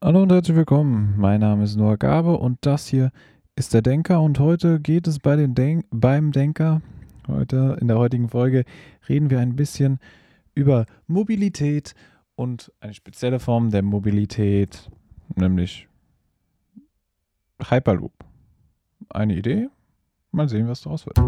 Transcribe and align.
Hallo 0.00 0.22
und 0.22 0.30
herzlich 0.30 0.56
willkommen. 0.56 1.14
Mein 1.16 1.40
Name 1.40 1.64
ist 1.64 1.74
Noah 1.74 1.96
Gabe 1.96 2.38
und 2.38 2.58
das 2.60 2.86
hier 2.86 3.10
ist 3.56 3.74
der 3.74 3.82
Denker 3.82 4.22
und 4.22 4.38
heute 4.38 4.78
geht 4.78 5.08
es 5.08 5.18
bei 5.18 5.34
den 5.34 5.56
Denk 5.56 5.86
beim 5.90 6.30
Denker. 6.30 6.82
Heute 7.26 7.76
in 7.80 7.88
der 7.88 7.98
heutigen 7.98 8.28
Folge 8.28 8.64
reden 9.08 9.28
wir 9.28 9.40
ein 9.40 9.56
bisschen 9.56 9.98
über 10.54 10.86
Mobilität 11.08 11.96
und 12.36 12.72
eine 12.78 12.94
spezielle 12.94 13.40
Form 13.40 13.70
der 13.70 13.82
Mobilität, 13.82 14.88
nämlich 15.34 15.88
Hyperloop. 17.68 18.12
Eine 19.08 19.34
Idee? 19.34 19.68
Mal 20.30 20.48
sehen, 20.48 20.68
was 20.68 20.82
daraus 20.82 21.06
wird. 21.06 21.18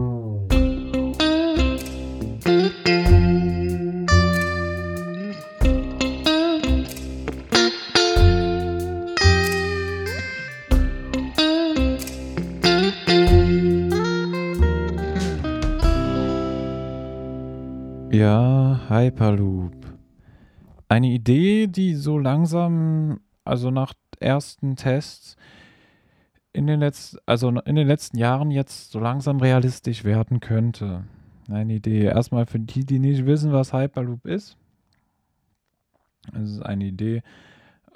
Ja, 18.21 18.79
Hyperloop. 18.91 19.75
Eine 20.89 21.07
Idee, 21.07 21.69
die 21.69 21.95
so 21.95 22.19
langsam, 22.19 23.21
also 23.45 23.71
nach 23.71 23.95
ersten 24.19 24.77
Tests 24.77 25.37
in 26.53 26.67
den 26.67 26.81
letzten, 26.81 27.17
also 27.25 27.49
in 27.49 27.77
den 27.77 27.87
letzten 27.87 28.19
Jahren 28.19 28.51
jetzt 28.51 28.91
so 28.91 29.01
langsam 29.01 29.41
realistisch 29.41 30.05
werden 30.05 30.41
könnte. 30.41 31.05
Eine 31.49 31.77
Idee. 31.77 32.03
Erstmal 32.03 32.45
für 32.45 32.59
die, 32.59 32.85
die 32.85 32.99
nicht 32.99 33.25
wissen, 33.25 33.53
was 33.53 33.73
Hyperloop 33.73 34.27
ist. 34.27 34.59
Es 36.35 36.51
ist 36.51 36.61
eine 36.61 36.85
Idee, 36.85 37.23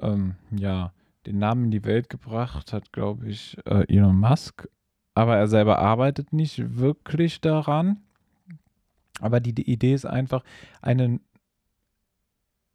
ähm, 0.00 0.36
ja, 0.56 0.94
den 1.26 1.36
Namen 1.36 1.64
in 1.64 1.70
die 1.70 1.84
Welt 1.84 2.08
gebracht 2.08 2.72
hat, 2.72 2.94
glaube 2.94 3.28
ich, 3.28 3.58
äh, 3.66 3.84
Elon 3.94 4.20
Musk. 4.20 4.70
Aber 5.12 5.36
er 5.36 5.48
selber 5.48 5.80
arbeitet 5.80 6.32
nicht 6.32 6.78
wirklich 6.78 7.42
daran. 7.42 8.03
Aber 9.20 9.40
die, 9.40 9.52
die 9.52 9.70
Idee 9.70 9.94
ist 9.94 10.06
einfach, 10.06 10.42
einen, 10.82 11.20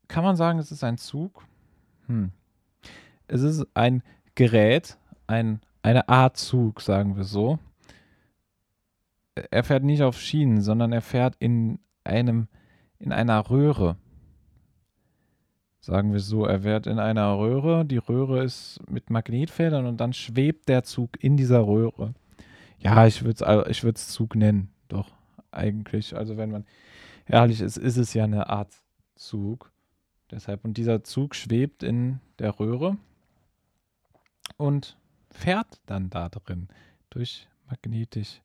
kann 0.08 0.23
man 0.23 0.36
sagen, 0.36 0.59
es 0.59 0.72
ist 0.72 0.84
ein 0.84 0.98
Zug? 0.98 1.46
Hm. 2.08 2.31
Es 3.28 3.42
ist 3.42 3.68
ein 3.73 4.02
Gerät, 4.36 4.98
ein, 5.28 5.62
eine 5.81 6.09
Art 6.09 6.38
Zug, 6.38 6.81
sagen 6.81 7.16
wir 7.18 7.23
so. 7.23 7.59
Er 9.52 9.64
fährt 9.64 9.84
nicht 9.84 10.02
auf 10.02 10.20
Schienen, 10.20 10.62
sondern 10.62 10.92
er 10.92 11.02
fährt 11.02 11.36
in 11.40 11.80
einem, 12.04 12.48
in 12.98 13.12
einer 13.12 13.50
Röhre. 13.50 13.98
Sagen 15.81 16.12
wir 16.12 16.20
so, 16.20 16.46
er 16.46 16.62
fährt 16.62 16.88
in 16.88 17.00
einer 17.00 17.38
Röhre. 17.38 17.86
Die 17.86 17.98
Röhre 17.98 18.44
ist 18.44 18.80
mit 18.90 19.09
Magnetfeldern 19.09 19.86
und 19.86 19.98
dann 19.98 20.14
schwebt 20.14 20.68
der 20.68 20.84
Zug 20.84 21.22
in 21.24 21.38
dieser 21.38 21.66
Röhre. 21.66 22.14
Ja, 22.80 23.06
ich 23.06 23.24
würde 23.24 23.66
es 23.70 23.84
ich 23.84 23.96
Zug 23.96 24.36
nennen, 24.36 24.72
doch 24.88 25.19
eigentlich. 25.52 26.16
Also 26.16 26.38
wenn 26.38 26.52
man 26.52 26.66
ehrlich 27.25 27.61
ist, 27.61 27.78
ist 27.78 27.97
es 27.97 28.14
ja 28.14 28.23
eine 28.23 28.50
Art 28.50 28.73
Zug. 29.16 29.72
Deshalb, 30.31 30.64
und 30.64 30.78
dieser 30.78 31.03
Zug 31.03 31.36
schwebt 31.36 31.83
in 31.83 32.19
der 32.38 32.59
Röhre 32.59 32.97
und 34.58 34.97
fährt 35.31 35.80
dann 35.86 36.09
da 36.09 36.30
drin 36.30 36.67
durch 37.09 37.47
magnetische 37.67 38.41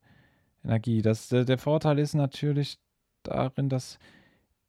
Energie. 0.64 1.02
Das, 1.02 1.28
der, 1.28 1.58
Vorteil 1.58 1.98
ist 1.98 2.14
natürlich 2.14 2.78
darin, 3.22 3.68
dass 3.68 3.98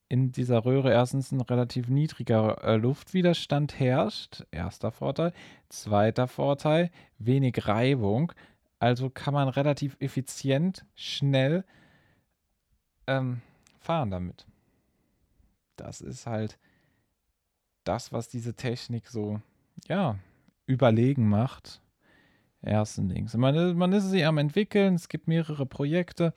in 0.08 0.32
dieser 0.32 0.66
Röhre 0.66 0.92
erstens 0.92 1.32
ein 1.32 1.42
relativ 1.42 1.88
niedriger 1.90 2.64
äh, 2.64 2.76
Luftwiderstand 2.76 3.80
herrscht. 3.80 4.46
Erster 4.52 4.92
Vorteil. 4.92 5.34
Zweiter 5.70 6.28
Vorteil, 6.28 6.92
wenig 7.18 7.68
Reibung. 7.68 8.32
Also 8.78 9.10
kann 9.10 9.34
man 9.34 9.48
relativ 9.48 9.98
effizient, 10.00 10.86
schnell 10.96 11.64
ähm, 13.08 13.42
fahren 13.80 14.12
damit. 14.12 14.46
Das 15.76 16.02
ist 16.02 16.26
halt 16.26 16.58
das, 17.84 18.12
was 18.12 18.30
diese 18.30 18.56
Technik 18.56 19.08
so, 19.08 19.42
ja, 19.88 20.18
überlegen 20.66 21.30
macht. 21.30 21.82
Ersten 22.62 23.10
Dings. 23.10 23.36
Man, 23.36 23.78
man 23.78 23.94
ist 23.94 24.10
sie 24.10 24.26
am 24.26 24.40
entwickeln, 24.40 24.96
es 24.96 25.08
gibt 25.08 25.28
mehrere 25.28 25.68
Projekte, 25.68 26.34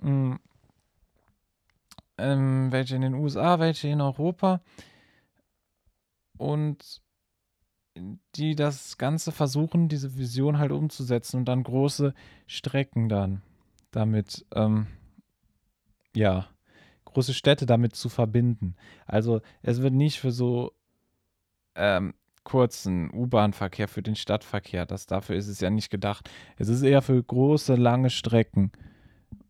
mh, 0.00 0.08
hm, 0.08 0.40
ähm, 2.16 2.72
welche 2.72 2.96
in 2.96 3.02
den 3.02 3.14
USA, 3.14 3.58
welche 3.58 3.88
in 3.88 4.00
Europa. 4.00 4.60
Und 6.38 7.02
die 8.34 8.56
das 8.56 8.98
Ganze 8.98 9.32
versuchen, 9.32 9.88
diese 9.88 10.16
Vision 10.16 10.58
halt 10.58 10.72
umzusetzen 10.72 11.38
und 11.38 11.44
dann 11.44 11.62
große 11.62 12.14
Strecken 12.46 13.08
dann 13.08 13.42
damit 13.90 14.44
ähm, 14.54 14.88
ja, 16.14 16.48
große 17.04 17.34
Städte 17.34 17.66
damit 17.66 17.94
zu 17.94 18.08
verbinden. 18.08 18.76
Also 19.06 19.40
es 19.62 19.82
wird 19.82 19.94
nicht 19.94 20.20
für 20.20 20.32
so 20.32 20.72
ähm, 21.74 22.14
kurzen 22.42 23.10
U-Bahn-Verkehr, 23.12 23.88
für 23.88 24.02
den 24.02 24.16
Stadtverkehr, 24.16 24.84
das 24.86 25.06
dafür 25.06 25.36
ist 25.36 25.48
es 25.48 25.60
ja 25.60 25.70
nicht 25.70 25.90
gedacht. 25.90 26.30
Es 26.56 26.68
ist 26.68 26.82
eher 26.82 27.02
für 27.02 27.22
große, 27.22 27.74
lange 27.74 28.10
Strecken, 28.10 28.72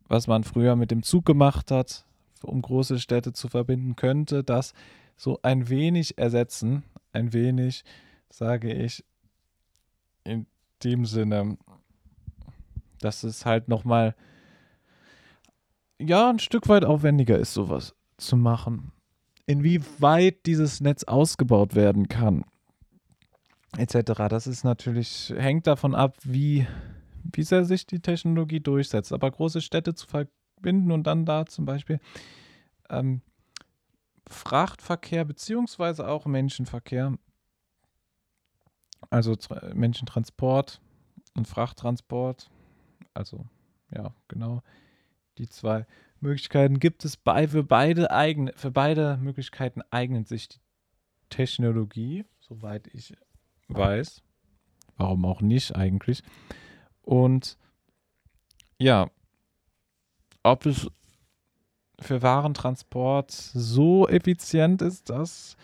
was 0.07 0.27
man 0.27 0.43
früher 0.43 0.75
mit 0.75 0.91
dem 0.91 1.03
Zug 1.03 1.25
gemacht 1.25 1.71
hat, 1.71 2.05
um 2.41 2.61
große 2.61 2.99
Städte 2.99 3.33
zu 3.33 3.47
verbinden, 3.47 3.95
könnte 3.95 4.43
das 4.43 4.73
so 5.17 5.39
ein 5.41 5.69
wenig 5.69 6.17
ersetzen. 6.17 6.83
Ein 7.11 7.31
wenig, 7.31 7.83
sage 8.29 8.73
ich, 8.73 9.05
in 10.25 10.45
dem 10.83 11.05
Sinne, 11.05 11.57
dass 12.99 13.23
es 13.23 13.45
halt 13.45 13.69
nochmal 13.69 14.09
mal 14.09 14.15
ja, 15.99 16.29
ein 16.29 16.39
Stück 16.39 16.67
weit 16.67 16.85
aufwendiger 16.85 17.37
ist, 17.37 17.53
sowas 17.53 17.95
zu 18.17 18.35
machen. 18.37 18.91
Inwieweit 19.45 20.45
dieses 20.45 20.81
Netz 20.81 21.03
ausgebaut 21.03 21.75
werden 21.75 22.07
kann, 22.07 22.43
etc. 23.77 24.13
Das 24.29 24.47
ist 24.47 24.63
natürlich, 24.63 25.33
hängt 25.37 25.67
davon 25.67 25.93
ab, 25.93 26.17
wie, 26.23 26.67
wie 27.31 27.43
sehr 27.43 27.63
sich 27.65 27.85
die 27.85 27.99
Technologie 27.99 28.59
durchsetzt. 28.59 29.13
Aber 29.13 29.29
große 29.29 29.61
Städte 29.61 29.93
zu 29.93 30.07
verbinden 30.07 30.91
und 30.91 31.05
dann 31.05 31.25
da 31.25 31.45
zum 31.45 31.65
Beispiel 31.65 31.99
ähm, 32.89 33.21
Frachtverkehr 34.27 35.25
beziehungsweise 35.25 36.07
auch 36.07 36.25
Menschenverkehr, 36.25 37.13
also 39.11 39.35
Menschentransport 39.73 40.81
und 41.35 41.47
Frachttransport, 41.47 42.49
also 43.13 43.45
ja, 43.91 44.15
genau 44.27 44.63
die 45.37 45.47
zwei 45.47 45.85
Möglichkeiten 46.19 46.79
gibt 46.79 47.05
es 47.05 47.17
bei, 47.17 47.47
für 47.47 47.63
beide 47.63 48.11
eigene, 48.11 48.53
für 48.55 48.71
beide 48.71 49.17
Möglichkeiten 49.17 49.81
eignet 49.91 50.27
sich 50.27 50.49
die 50.49 50.59
Technologie, 51.29 52.25
soweit 52.39 52.87
ich 52.87 53.15
weiß. 53.67 54.21
Warum 54.97 55.25
auch 55.25 55.41
nicht 55.41 55.75
eigentlich? 55.75 56.23
Und 57.01 57.57
ja, 58.77 59.09
ob 60.43 60.65
es 60.65 60.87
für 61.99 62.21
Warentransport 62.21 63.31
so 63.31 64.07
effizient 64.07 64.81
ist, 64.81 65.09
das 65.09 65.55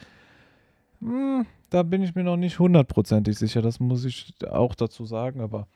hm, 0.99 1.45
da 1.69 1.83
bin 1.83 2.03
ich 2.03 2.15
mir 2.15 2.23
noch 2.23 2.37
nicht 2.37 2.59
hundertprozentig 2.59 3.37
sicher. 3.37 3.61
Das 3.61 3.79
muss 3.79 4.05
ich 4.05 4.33
auch 4.49 4.75
dazu 4.75 5.05
sagen, 5.05 5.41
aber 5.41 5.67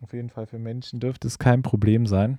auf 0.00 0.12
jeden 0.12 0.30
Fall 0.30 0.46
für 0.46 0.58
Menschen 0.58 1.00
dürfte 1.00 1.26
es 1.26 1.38
kein 1.38 1.62
Problem 1.62 2.06
sein 2.06 2.38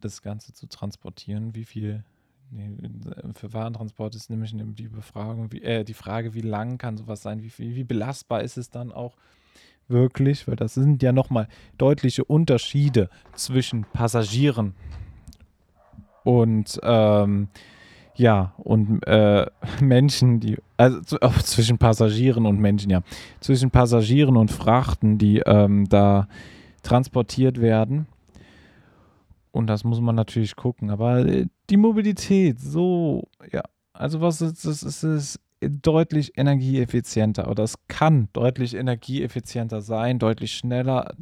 das 0.00 0.22
Ganze 0.22 0.52
zu 0.52 0.66
transportieren. 0.66 1.54
Wie 1.54 1.64
viel 1.64 2.04
nee, 2.50 2.70
für 3.34 3.52
Warentransport 3.52 4.14
ist 4.14 4.30
nämlich 4.30 4.54
die 4.54 4.88
Befragung, 4.88 5.52
wie, 5.52 5.62
äh, 5.62 5.84
die 5.84 5.94
Frage, 5.94 6.34
wie 6.34 6.40
lang 6.40 6.78
kann 6.78 6.96
sowas 6.96 7.22
sein, 7.22 7.42
wie, 7.42 7.52
wie, 7.58 7.76
wie 7.76 7.84
belastbar 7.84 8.42
ist 8.42 8.56
es 8.56 8.70
dann 8.70 8.92
auch 8.92 9.16
wirklich, 9.88 10.48
weil 10.48 10.56
das 10.56 10.74
sind 10.74 11.02
ja 11.02 11.12
nochmal 11.12 11.48
deutliche 11.78 12.24
Unterschiede 12.24 13.08
zwischen 13.34 13.84
Passagieren 13.84 14.74
und 16.24 16.80
ähm, 16.82 17.48
ja, 18.16 18.54
und 18.58 19.06
äh, 19.06 19.46
Menschen, 19.80 20.40
die, 20.40 20.56
also 20.76 21.18
oh, 21.20 21.30
zwischen 21.42 21.78
Passagieren 21.78 22.46
und 22.46 22.58
Menschen, 22.58 22.90
ja, 22.90 23.02
zwischen 23.40 23.70
Passagieren 23.70 24.36
und 24.36 24.50
Frachten, 24.50 25.18
die 25.18 25.38
ähm, 25.46 25.88
da 25.88 26.26
transportiert 26.82 27.60
werden. 27.60 28.06
Und 29.56 29.68
das 29.68 29.84
muss 29.84 30.02
man 30.02 30.14
natürlich 30.14 30.54
gucken. 30.54 30.90
Aber 30.90 31.24
äh, 31.24 31.46
die 31.70 31.78
Mobilität, 31.78 32.60
so, 32.60 33.26
ja, 33.50 33.62
also 33.94 34.20
was 34.20 34.42
ist, 34.42 34.66
das 34.66 34.82
ist 34.82 35.02
es 35.02 35.40
deutlich 35.60 36.36
energieeffizienter 36.36 37.50
oder 37.50 37.64
es 37.64 37.76
kann 37.88 38.28
deutlich 38.34 38.74
energieeffizienter 38.74 39.80
sein, 39.80 40.18
deutlich 40.18 40.52
schneller 40.52 41.14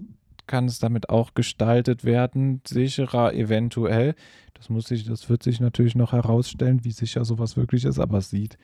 kann 0.48 0.66
es 0.66 0.81
damit 0.81 1.10
auch 1.10 1.34
gestaltet 1.34 2.04
werden, 2.04 2.60
sicherer 2.66 3.32
eventuell. 3.34 4.16
Das 4.54 4.69
muss 4.69 4.88
sich, 4.88 5.04
das 5.04 5.28
wird 5.28 5.44
sich 5.44 5.60
natürlich 5.60 5.94
noch 5.94 6.12
herausstellen, 6.12 6.84
wie 6.84 6.90
sicher 6.90 7.25
sowas 7.25 7.56
wirklich 7.56 7.84
ist, 7.84 8.00
aber 8.00 8.19
es 8.19 8.31
sieht 8.31 8.58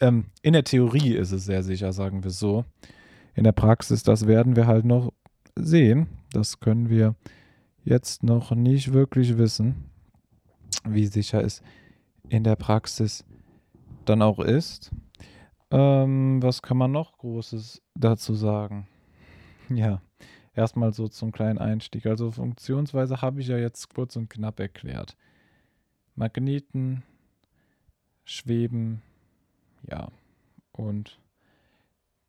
Ähm, 0.00 0.26
in 0.42 0.52
der 0.52 0.64
Theorie 0.64 1.14
ist 1.14 1.30
es 1.30 1.44
sehr 1.44 1.62
sicher, 1.62 1.92
sagen 1.92 2.24
wir 2.24 2.32
so. 2.32 2.64
In 3.36 3.44
der 3.44 3.52
Praxis, 3.52 4.02
das 4.02 4.26
werden 4.26 4.56
wir 4.56 4.66
halt 4.66 4.84
noch 4.84 5.12
sehen. 5.54 6.08
Das 6.32 6.58
können 6.58 6.90
wir 6.90 7.14
jetzt 7.86 8.24
noch 8.24 8.50
nicht 8.50 8.92
wirklich 8.92 9.38
wissen, 9.38 9.84
wie 10.84 11.06
sicher 11.06 11.42
es 11.42 11.62
in 12.28 12.44
der 12.44 12.56
Praxis 12.56 13.24
dann 14.04 14.22
auch 14.22 14.40
ist. 14.40 14.90
Ähm, 15.70 16.42
was 16.42 16.62
kann 16.62 16.76
man 16.76 16.92
noch 16.92 17.16
Großes 17.18 17.82
dazu 17.94 18.34
sagen? 18.34 18.86
Ja, 19.68 20.00
erstmal 20.54 20.92
so 20.92 21.08
zum 21.08 21.32
kleinen 21.32 21.58
Einstieg. 21.58 22.06
Also 22.06 22.30
Funktionsweise 22.30 23.20
habe 23.20 23.40
ich 23.40 23.48
ja 23.48 23.58
jetzt 23.58 23.92
kurz 23.92 24.14
und 24.14 24.30
knapp 24.30 24.60
erklärt. 24.60 25.16
Magneten, 26.14 27.02
Schweben, 28.22 29.02
ja. 29.90 30.12
Und 30.70 31.18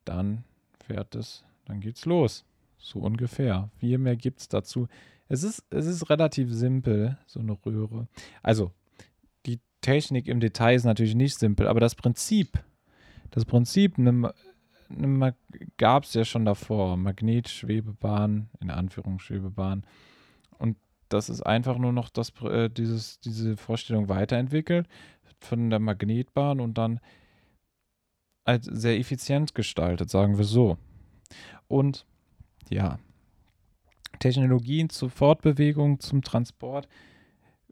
dann 0.04 0.46
fährt 0.80 1.14
es, 1.14 1.46
dann 1.66 1.80
geht's 1.80 2.06
los. 2.06 2.44
So 2.80 3.02
ungefähr. 3.02 3.70
Viel 3.78 4.00
mehr 4.00 4.16
gibt 4.16 4.40
es 4.40 4.48
dazu. 4.48 4.88
Es 5.30 5.44
ist, 5.44 5.66
es 5.70 5.86
ist 5.86 6.10
relativ 6.10 6.52
simpel, 6.52 7.18
so 7.26 7.40
eine 7.40 7.58
Röhre. 7.66 8.08
Also, 8.42 8.72
die 9.46 9.60
Technik 9.82 10.28
im 10.28 10.40
Detail 10.40 10.76
ist 10.76 10.86
natürlich 10.86 11.16
nicht 11.16 11.38
simpel, 11.38 11.68
aber 11.68 11.80
das 11.80 11.96
Prinzip, 11.96 12.64
das 13.32 13.46
Prinzip 13.46 13.98
ne, 13.98 14.34
ne, 14.90 15.36
gab 15.78 16.04
es 16.04 16.14
ja 16.14 16.24
schon 16.24 16.46
davor. 16.46 16.98
Magnetschwebebahn, 16.98 18.50
in 18.62 18.72
Anführungsschwebebahn. 18.72 19.86
Und 20.58 20.78
das 21.10 21.30
ist 21.30 21.42
einfach 21.42 21.78
nur 21.78 21.94
noch 21.94 22.10
das, 22.10 22.32
äh, 22.42 22.70
dieses, 22.70 23.20
diese 23.20 23.58
Vorstellung 23.58 24.10
weiterentwickelt 24.10 24.88
von 25.40 25.70
der 25.70 25.80
Magnetbahn 25.80 26.60
und 26.60 26.78
dann 26.78 27.00
als 28.44 28.66
sehr 28.66 28.98
effizient 28.98 29.56
gestaltet, 29.56 30.10
sagen 30.10 30.38
wir 30.38 30.46
so. 30.46 30.78
Und 31.68 32.06
ja, 32.70 32.98
Technologien 34.20 34.90
zur 34.90 35.10
Fortbewegung, 35.10 36.00
zum 36.00 36.22
Transport 36.22 36.88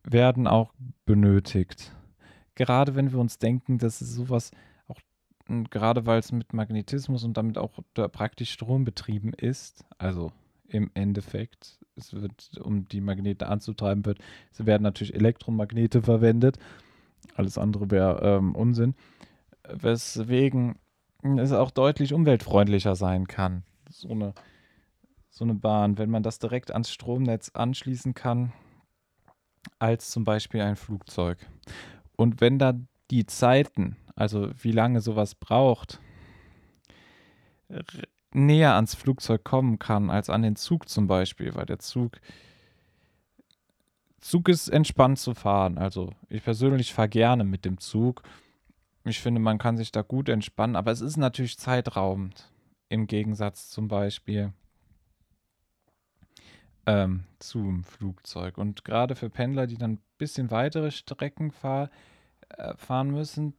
werden 0.03 0.47
auch 0.47 0.73
benötigt. 1.05 1.91
Gerade 2.55 2.95
wenn 2.95 3.11
wir 3.11 3.19
uns 3.19 3.37
denken, 3.37 3.77
dass 3.77 4.01
es 4.01 4.13
sowas 4.13 4.51
auch, 4.87 4.99
gerade 5.69 6.05
weil 6.05 6.19
es 6.19 6.31
mit 6.31 6.53
Magnetismus 6.53 7.23
und 7.23 7.37
damit 7.37 7.57
auch 7.57 7.71
praktisch 8.11 8.51
Strom 8.51 8.85
betrieben 8.85 9.33
ist, 9.33 9.83
also 9.97 10.31
im 10.67 10.89
Endeffekt, 10.93 11.79
es 11.95 12.13
wird, 12.13 12.59
um 12.63 12.87
die 12.87 13.01
Magnete 13.01 13.47
anzutreiben 13.47 14.05
wird, 14.05 14.19
es 14.51 14.65
werden 14.65 14.83
natürlich 14.83 15.13
Elektromagnete 15.13 16.01
verwendet. 16.01 16.57
Alles 17.35 17.57
andere 17.57 17.91
wäre 17.91 18.21
ähm, 18.21 18.55
Unsinn. 18.55 18.95
Weswegen 19.67 20.75
es 21.37 21.51
auch 21.51 21.71
deutlich 21.71 22.13
umweltfreundlicher 22.13 22.95
sein 22.95 23.27
kann. 23.27 23.63
So 23.89 24.09
eine 24.09 24.33
so 25.35 25.43
eine 25.43 25.53
Bahn, 25.53 25.97
wenn 25.97 26.09
man 26.09 26.23
das 26.23 26.39
direkt 26.39 26.71
ans 26.71 26.89
Stromnetz 26.89 27.49
anschließen 27.53 28.13
kann, 28.13 28.53
als 29.79 30.09
zum 30.09 30.23
Beispiel 30.23 30.61
ein 30.61 30.77
Flugzeug. 30.77 31.37
Und 32.15 32.39
wenn 32.39 32.57
da 32.57 32.73
die 33.11 33.25
Zeiten, 33.25 33.97
also 34.15 34.49
wie 34.57 34.71
lange 34.71 35.01
sowas 35.01 35.35
braucht, 35.35 35.99
näher 38.31 38.75
ans 38.75 38.95
Flugzeug 38.95 39.43
kommen 39.43 39.77
kann 39.77 40.09
als 40.09 40.29
an 40.29 40.41
den 40.41 40.55
Zug 40.55 40.87
zum 40.87 41.07
Beispiel, 41.07 41.53
weil 41.53 41.65
der 41.65 41.79
Zug 41.79 42.21
Zug 44.21 44.47
ist 44.47 44.69
entspannt 44.69 45.19
zu 45.19 45.33
fahren. 45.33 45.77
Also 45.77 46.11
ich 46.29 46.43
persönlich 46.43 46.93
fahre 46.93 47.09
gerne 47.09 47.43
mit 47.43 47.65
dem 47.65 47.77
Zug. 47.79 48.23
Ich 49.03 49.19
finde, 49.19 49.41
man 49.41 49.57
kann 49.57 49.75
sich 49.75 49.91
da 49.91 50.01
gut 50.01 50.29
entspannen, 50.29 50.77
aber 50.77 50.91
es 50.91 51.01
ist 51.01 51.17
natürlich 51.17 51.59
zeitraubend 51.59 52.49
im 52.87 53.05
Gegensatz 53.05 53.69
zum 53.69 53.89
Beispiel 53.89 54.53
ähm, 56.85 57.23
zum 57.39 57.83
Flugzeug. 57.83 58.57
Und 58.57 58.85
gerade 58.85 59.15
für 59.15 59.29
Pendler, 59.29 59.67
die 59.67 59.77
dann 59.77 59.93
ein 59.93 60.01
bisschen 60.17 60.51
weitere 60.51 60.91
Strecken 60.91 61.51
fahr, 61.51 61.89
äh, 62.49 62.75
fahren 62.75 63.11
müssen, 63.11 63.53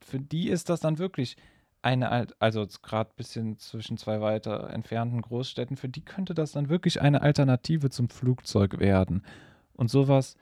für 0.00 0.20
die 0.20 0.48
ist 0.48 0.68
das 0.68 0.80
dann 0.80 0.98
wirklich 0.98 1.36
eine, 1.82 2.26
also 2.40 2.66
gerade 2.82 3.10
ein 3.10 3.16
bisschen 3.16 3.58
zwischen 3.58 3.96
zwei 3.96 4.20
weiter 4.20 4.70
entfernten 4.70 5.22
Großstädten, 5.22 5.76
für 5.76 5.88
die 5.88 6.04
könnte 6.04 6.34
das 6.34 6.52
dann 6.52 6.68
wirklich 6.68 7.00
eine 7.00 7.22
Alternative 7.22 7.90
zum 7.90 8.08
Flugzeug 8.08 8.80
werden. 8.80 9.24
Und 9.72 9.88
sowas 9.88 10.36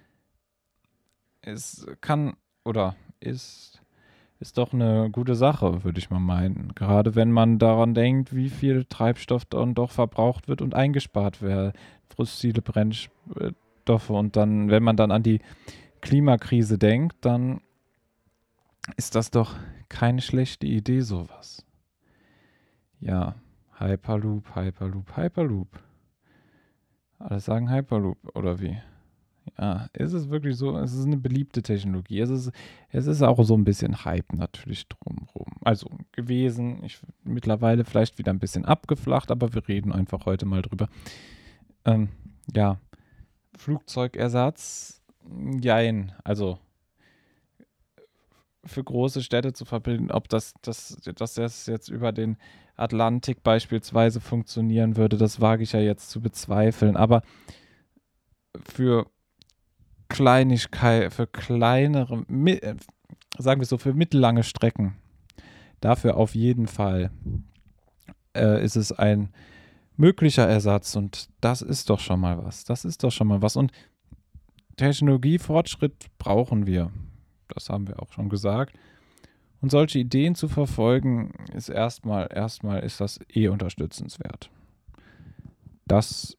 ist, 1.42 1.86
kann 2.00 2.36
oder 2.64 2.96
ist, 3.20 3.82
ist 4.44 4.58
doch 4.58 4.74
eine 4.74 5.08
gute 5.10 5.34
Sache, 5.34 5.84
würde 5.84 5.98
ich 5.98 6.10
mal 6.10 6.20
meinen. 6.20 6.74
Gerade 6.74 7.14
wenn 7.14 7.32
man 7.32 7.58
daran 7.58 7.94
denkt, 7.94 8.34
wie 8.34 8.50
viel 8.50 8.84
Treibstoff 8.84 9.46
dann 9.46 9.74
doch 9.74 9.90
verbraucht 9.90 10.48
wird 10.48 10.60
und 10.60 10.74
eingespart 10.74 11.40
wird 11.40 11.74
fossile 12.14 12.60
Brennstoffe. 12.60 14.10
Und 14.10 14.36
dann, 14.36 14.70
wenn 14.70 14.82
man 14.82 14.96
dann 14.96 15.10
an 15.10 15.22
die 15.22 15.40
Klimakrise 16.02 16.76
denkt, 16.76 17.16
dann 17.22 17.62
ist 18.98 19.14
das 19.14 19.30
doch 19.30 19.54
keine 19.88 20.20
schlechte 20.20 20.66
Idee, 20.66 21.00
sowas. 21.00 21.64
Ja, 23.00 23.36
Hyperloop, 23.78 24.54
Hyperloop, 24.54 25.16
Hyperloop. 25.16 25.68
Alle 27.18 27.40
sagen 27.40 27.70
Hyperloop, 27.70 28.18
oder 28.36 28.60
wie? 28.60 28.76
Ja, 29.58 29.88
ist 29.92 30.12
es 30.12 30.30
wirklich 30.30 30.56
so? 30.56 30.76
Es 30.78 30.94
ist 30.94 31.06
eine 31.06 31.16
beliebte 31.16 31.62
Technologie. 31.62 32.20
Es 32.20 32.30
ist, 32.30 32.50
es 32.90 33.06
ist 33.06 33.22
auch 33.22 33.42
so 33.44 33.54
ein 33.54 33.64
bisschen 33.64 34.04
Hype 34.04 34.32
natürlich 34.32 34.88
drumherum. 34.88 35.52
Also 35.62 35.88
gewesen. 36.12 36.82
Ich, 36.84 36.98
mittlerweile 37.22 37.84
vielleicht 37.84 38.18
wieder 38.18 38.32
ein 38.32 38.38
bisschen 38.38 38.64
abgeflacht, 38.64 39.30
aber 39.30 39.54
wir 39.54 39.66
reden 39.68 39.92
einfach 39.92 40.26
heute 40.26 40.46
mal 40.46 40.62
drüber. 40.62 40.88
Ähm, 41.84 42.08
ja, 42.54 42.78
Flugzeugersatz, 43.56 45.02
jein. 45.60 46.12
Also 46.24 46.58
für 48.64 48.82
große 48.82 49.22
Städte 49.22 49.52
zu 49.52 49.64
verbinden, 49.64 50.10
ob 50.10 50.28
das, 50.28 50.54
das, 50.62 50.96
dass 51.14 51.34
das 51.34 51.66
jetzt 51.66 51.88
über 51.88 52.12
den 52.12 52.38
Atlantik 52.76 53.42
beispielsweise 53.42 54.20
funktionieren 54.20 54.96
würde, 54.96 55.16
das 55.16 55.40
wage 55.40 55.62
ich 55.62 55.72
ja 55.72 55.80
jetzt 55.80 56.10
zu 56.10 56.20
bezweifeln. 56.20 56.96
Aber 56.96 57.22
für 58.62 59.06
Kleinigkeit, 60.08 61.12
für 61.12 61.26
kleinere, 61.26 62.24
sagen 63.38 63.60
wir 63.60 63.66
so, 63.66 63.78
für 63.78 63.94
mittellange 63.94 64.42
Strecken, 64.42 64.96
dafür 65.80 66.16
auf 66.16 66.34
jeden 66.34 66.66
Fall 66.66 67.10
äh, 68.36 68.64
ist 68.64 68.76
es 68.76 68.92
ein 68.92 69.30
möglicher 69.96 70.46
Ersatz 70.46 70.96
und 70.96 71.28
das 71.40 71.62
ist 71.62 71.90
doch 71.90 72.00
schon 72.00 72.20
mal 72.20 72.44
was. 72.44 72.64
Das 72.64 72.84
ist 72.84 73.04
doch 73.04 73.12
schon 73.12 73.28
mal 73.28 73.42
was. 73.42 73.56
Und 73.56 73.72
Technologiefortschritt 74.76 76.06
brauchen 76.18 76.66
wir. 76.66 76.90
Das 77.48 77.68
haben 77.70 77.86
wir 77.86 78.02
auch 78.02 78.12
schon 78.12 78.28
gesagt. 78.28 78.76
Und 79.60 79.70
solche 79.70 79.98
Ideen 79.98 80.34
zu 80.34 80.48
verfolgen, 80.48 81.32
ist 81.54 81.68
erstmal, 81.68 82.28
erstmal 82.30 82.80
ist 82.80 83.00
das 83.00 83.18
eh 83.32 83.48
unterstützenswert. 83.48 84.50
Das 85.86 86.36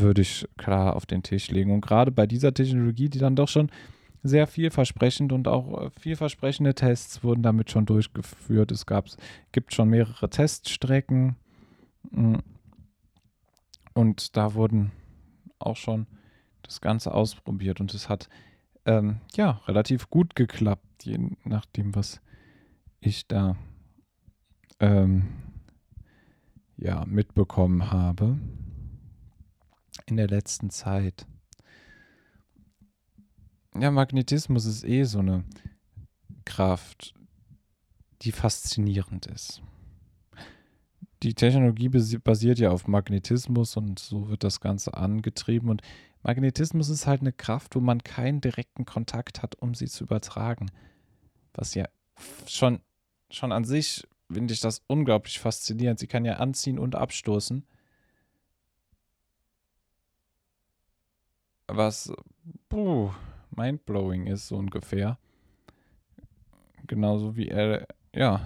würde 0.00 0.22
ich 0.22 0.46
klar 0.56 0.96
auf 0.96 1.06
den 1.06 1.22
Tisch 1.22 1.50
legen. 1.50 1.72
Und 1.72 1.80
gerade 1.80 2.10
bei 2.10 2.26
dieser 2.26 2.52
Technologie, 2.52 3.08
die 3.08 3.18
dann 3.18 3.36
doch 3.36 3.48
schon 3.48 3.70
sehr 4.22 4.46
vielversprechend 4.46 5.32
und 5.32 5.48
auch 5.48 5.82
äh, 5.82 5.90
vielversprechende 5.90 6.74
Tests 6.74 7.22
wurden 7.22 7.42
damit 7.42 7.70
schon 7.70 7.86
durchgeführt. 7.86 8.72
Es 8.72 8.86
gab, 8.86 9.06
gibt 9.52 9.74
schon 9.74 9.90
mehrere 9.90 10.28
Teststrecken. 10.28 11.36
Hm. 12.12 12.42
Und 13.92 14.36
da 14.36 14.54
wurden 14.54 14.90
auch 15.58 15.76
schon 15.76 16.06
das 16.62 16.80
Ganze 16.80 17.14
ausprobiert 17.14 17.80
und 17.80 17.94
es 17.94 18.08
hat 18.08 18.28
ähm, 18.86 19.20
ja 19.36 19.60
relativ 19.68 20.10
gut 20.10 20.34
geklappt, 20.34 21.04
je 21.04 21.18
nachdem, 21.44 21.94
was 21.94 22.20
ich 23.00 23.28
da 23.28 23.56
ähm, 24.80 25.28
ja 26.76 27.04
mitbekommen 27.06 27.92
habe 27.92 28.36
in 30.06 30.16
der 30.16 30.28
letzten 30.28 30.70
Zeit. 30.70 31.26
Ja, 33.78 33.90
Magnetismus 33.90 34.66
ist 34.66 34.84
eh 34.84 35.04
so 35.04 35.18
eine 35.18 35.44
Kraft, 36.44 37.14
die 38.22 38.32
faszinierend 38.32 39.26
ist 39.26 39.62
die 41.24 41.34
Technologie 41.34 41.88
basiert 41.88 42.58
ja 42.58 42.70
auf 42.70 42.86
Magnetismus 42.86 43.78
und 43.78 43.98
so 43.98 44.28
wird 44.28 44.44
das 44.44 44.60
Ganze 44.60 44.92
angetrieben. 44.94 45.70
Und 45.70 45.80
Magnetismus 46.22 46.90
ist 46.90 47.06
halt 47.06 47.22
eine 47.22 47.32
Kraft, 47.32 47.74
wo 47.74 47.80
man 47.80 48.04
keinen 48.04 48.42
direkten 48.42 48.84
Kontakt 48.84 49.42
hat, 49.42 49.56
um 49.60 49.74
sie 49.74 49.86
zu 49.86 50.04
übertragen. 50.04 50.70
Was 51.54 51.74
ja 51.74 51.86
schon, 52.46 52.80
schon 53.30 53.52
an 53.52 53.64
sich 53.64 54.06
finde 54.30 54.52
ich 54.52 54.60
das 54.60 54.82
unglaublich 54.86 55.38
faszinierend. 55.40 55.98
Sie 55.98 56.06
kann 56.06 56.26
ja 56.26 56.34
anziehen 56.34 56.78
und 56.78 56.94
abstoßen. 56.94 57.64
Was 61.66 62.12
puh, 62.68 63.10
mindblowing 63.56 64.26
ist, 64.26 64.48
so 64.48 64.56
ungefähr. 64.56 65.18
Genauso 66.86 67.36
wie 67.36 67.48
ja. 68.14 68.40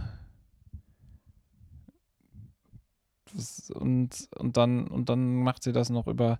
Das, 3.34 3.70
und, 3.70 4.28
und, 4.36 4.56
dann, 4.56 4.86
und 4.86 5.08
dann 5.08 5.42
macht 5.42 5.62
sie 5.62 5.72
das 5.72 5.90
noch 5.90 6.06
über 6.06 6.38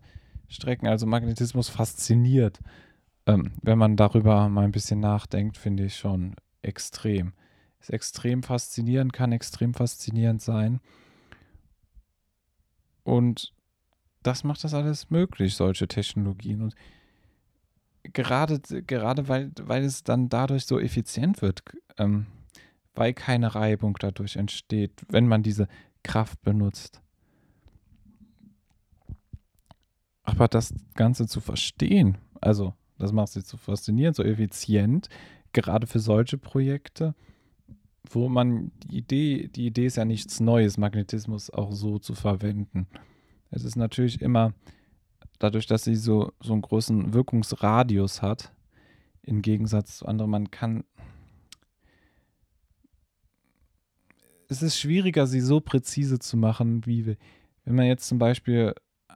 Strecken. 0.49 0.87
Also 0.87 1.06
Magnetismus 1.06 1.68
fasziniert. 1.68 2.61
Ähm, 3.26 3.52
wenn 3.62 3.78
man 3.78 3.97
darüber 3.97 4.49
mal 4.49 4.64
ein 4.64 4.73
bisschen 4.73 5.00
nachdenkt, 5.00 5.58
finde 5.58 5.85
ich 5.85 5.97
schon 5.97 6.35
extrem. 6.62 7.35
Ist 7.80 7.90
extrem 7.90 8.42
faszinierend, 8.42 9.12
kann 9.12 9.32
extrem 9.32 9.75
faszinierend 9.75 10.40
sein. 10.40 10.80
Und 13.04 13.52
das 14.23 14.45
macht 14.45 14.65
das 14.65 14.75
alles 14.75 15.11
möglich, 15.11 15.55
solche 15.55 15.89
Technologien. 15.89 16.63
Und 16.63 16.75
gerade, 18.03 18.61
gerade 18.83 19.29
weil, 19.29 19.53
weil 19.61 19.85
es 19.85 20.05
dann 20.05 20.29
dadurch 20.29 20.67
so 20.67 20.79
effizient 20.79 21.43
wird, 21.43 21.63
ähm, 21.99 22.27
weil 22.95 23.15
keine 23.15 23.55
Reibung 23.55 23.97
dadurch 23.99 24.37
entsteht, 24.37 24.93
wenn 25.09 25.27
man 25.27 25.43
diese 25.43 25.69
Kraft 26.03 26.43
benutzt. 26.43 27.01
Aber 30.23 30.49
das 30.49 30.75
Ganze 30.95 31.27
zu 31.27 31.41
verstehen, 31.41 32.19
also 32.41 32.75
das 32.99 33.13
macht 33.13 33.29
sie 33.29 33.45
zu 33.45 33.57
faszinierend, 33.57 34.17
so 34.17 34.23
effizient, 34.23 35.09
gerade 35.53 35.87
für 35.87 36.01
solche 36.01 36.37
Projekte, 36.37 37.15
wo 38.11 38.29
man 38.29 38.73
die 38.85 38.99
Idee, 38.99 39.49
die 39.49 39.67
Idee 39.67 39.87
ist 39.87 39.97
ja 39.97 40.05
nichts 40.05 40.41
Neues, 40.41 40.77
Magnetismus 40.77 41.51
auch 41.51 41.73
so 41.73 41.99
zu 41.99 42.15
verwenden. 42.15 42.87
Es 43.50 43.64
ist 43.64 43.76
natürlich 43.76 44.21
immer, 44.21 44.52
dadurch, 45.38 45.67
dass 45.67 45.85
sie 45.85 45.97
so, 45.97 46.33
so 46.40 46.52
einen 46.52 46.62
großen 46.62 47.14
Wirkungsradius 47.14 48.23
hat, 48.23 48.52
im 49.23 49.43
Gegensatz 49.43 49.99
zu 49.99 50.07
anderen, 50.07 50.31
man 50.31 50.50
kann. 50.50 50.85
Es 54.49 54.62
ist 54.62 54.78
schwieriger, 54.78 55.26
sie 55.26 55.40
so 55.40 55.61
präzise 55.61 56.19
zu 56.19 56.37
machen, 56.37 56.87
wie 56.87 57.17
wenn 57.64 57.75
man 57.75 57.87
jetzt 57.87 58.09
zum 58.09 58.19
Beispiel 58.19 58.75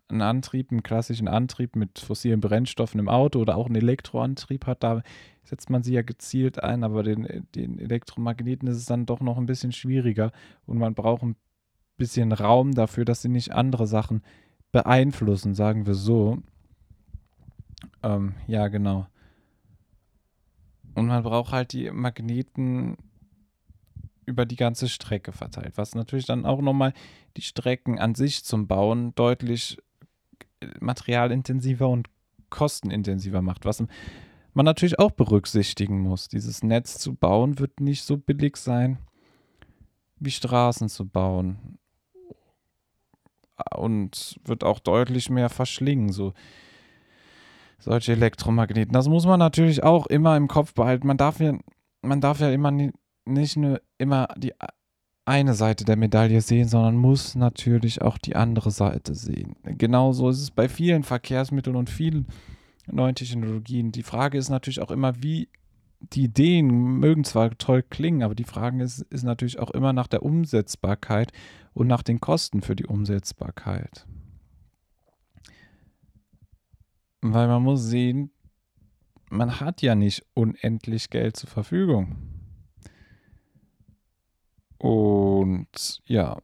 einen 0.08 0.20
Antrieb, 0.20 0.70
einen 0.70 0.82
klassischen 0.82 1.28
Antrieb 1.28 1.74
mit 1.74 1.98
fossilen 1.98 2.40
Brennstoffen 2.40 3.00
im 3.00 3.08
Auto 3.08 3.40
oder 3.40 3.56
auch 3.56 3.66
einen 3.66 3.76
Elektroantrieb 3.76 4.66
hat, 4.66 4.82
da 4.82 5.02
setzt 5.42 5.70
man 5.70 5.82
sie 5.82 5.94
ja 5.94 6.02
gezielt 6.02 6.62
ein, 6.62 6.84
aber 6.84 7.02
den, 7.02 7.46
den 7.54 7.78
Elektromagneten 7.78 8.68
ist 8.68 8.76
es 8.76 8.84
dann 8.84 9.06
doch 9.06 9.20
noch 9.20 9.38
ein 9.38 9.46
bisschen 9.46 9.72
schwieriger 9.72 10.32
und 10.66 10.78
man 10.78 10.94
braucht 10.94 11.22
ein 11.22 11.36
bisschen 12.02 12.32
Raum 12.32 12.74
dafür, 12.74 13.04
dass 13.04 13.22
sie 13.22 13.28
nicht 13.28 13.52
andere 13.52 13.86
Sachen 13.86 14.22
beeinflussen, 14.72 15.54
sagen 15.54 15.86
wir 15.86 15.94
so. 15.94 16.38
Ähm, 18.02 18.34
ja, 18.48 18.66
genau. 18.66 19.06
Und 20.94 21.06
man 21.06 21.22
braucht 21.22 21.52
halt 21.52 21.72
die 21.72 21.92
Magneten 21.92 22.96
über 24.26 24.46
die 24.46 24.56
ganze 24.56 24.88
Strecke 24.88 25.30
verteilt, 25.30 25.74
was 25.76 25.94
natürlich 25.94 26.26
dann 26.26 26.44
auch 26.44 26.60
nochmal 26.60 26.92
die 27.36 27.42
Strecken 27.42 28.00
an 28.00 28.16
sich 28.16 28.44
zum 28.44 28.66
Bauen 28.66 29.14
deutlich 29.14 29.78
materialintensiver 30.80 31.88
und 31.88 32.08
kostenintensiver 32.50 33.42
macht, 33.42 33.64
was 33.64 33.84
man 34.54 34.64
natürlich 34.64 34.98
auch 34.98 35.12
berücksichtigen 35.12 36.00
muss. 36.00 36.28
Dieses 36.28 36.64
Netz 36.64 36.98
zu 36.98 37.14
bauen 37.14 37.60
wird 37.60 37.80
nicht 37.80 38.02
so 38.02 38.16
billig 38.16 38.56
sein, 38.56 38.98
wie 40.18 40.30
Straßen 40.30 40.88
zu 40.88 41.06
bauen. 41.06 41.78
Und 43.76 44.40
wird 44.44 44.64
auch 44.64 44.78
deutlich 44.80 45.30
mehr 45.30 45.48
verschlingen, 45.48 46.10
so 46.10 46.32
solche 47.78 48.12
Elektromagneten. 48.12 48.92
Das 48.92 49.08
muss 49.08 49.26
man 49.26 49.38
natürlich 49.38 49.82
auch 49.82 50.06
immer 50.06 50.36
im 50.36 50.48
Kopf 50.48 50.74
behalten. 50.74 51.06
Man 51.06 51.16
darf 51.16 51.40
ja, 51.40 51.58
man 52.00 52.20
darf 52.20 52.40
ja 52.40 52.50
immer 52.50 52.70
nicht 52.70 53.56
nur 53.56 53.80
immer 53.98 54.28
die 54.36 54.52
eine 55.24 55.54
Seite 55.54 55.84
der 55.84 55.96
Medaille 55.96 56.40
sehen, 56.40 56.68
sondern 56.68 56.96
muss 56.96 57.34
natürlich 57.34 58.02
auch 58.02 58.18
die 58.18 58.36
andere 58.36 58.70
Seite 58.70 59.14
sehen. 59.14 59.56
Genauso 59.64 60.28
ist 60.28 60.40
es 60.40 60.50
bei 60.50 60.68
vielen 60.68 61.04
Verkehrsmitteln 61.04 61.76
und 61.76 61.90
vielen 61.90 62.26
neuen 62.90 63.14
Technologien. 63.14 63.92
Die 63.92 64.02
Frage 64.02 64.38
ist 64.38 64.48
natürlich 64.48 64.80
auch 64.80 64.90
immer, 64.90 65.22
wie 65.22 65.48
die 66.02 66.24
Ideen 66.24 66.68
mögen 66.98 67.24
zwar 67.24 67.56
toll 67.58 67.82
klingen, 67.82 68.22
aber 68.22 68.34
die 68.34 68.44
Frage 68.44 68.82
ist, 68.82 69.02
ist 69.02 69.22
natürlich 69.22 69.58
auch 69.58 69.70
immer 69.70 69.92
nach 69.92 70.08
der 70.08 70.22
Umsetzbarkeit 70.22 71.32
und 71.72 71.86
nach 71.86 72.02
den 72.02 72.20
Kosten 72.20 72.60
für 72.62 72.76
die 72.76 72.86
Umsetzbarkeit. 72.86 74.06
Weil 77.20 77.46
man 77.46 77.62
muss 77.62 77.84
sehen, 77.84 78.30
man 79.30 79.60
hat 79.60 79.80
ja 79.80 79.94
nicht 79.94 80.26
unendlich 80.34 81.08
Geld 81.08 81.36
zur 81.36 81.48
Verfügung. 81.48 82.16
Und 84.78 86.02
ja, 86.06 86.38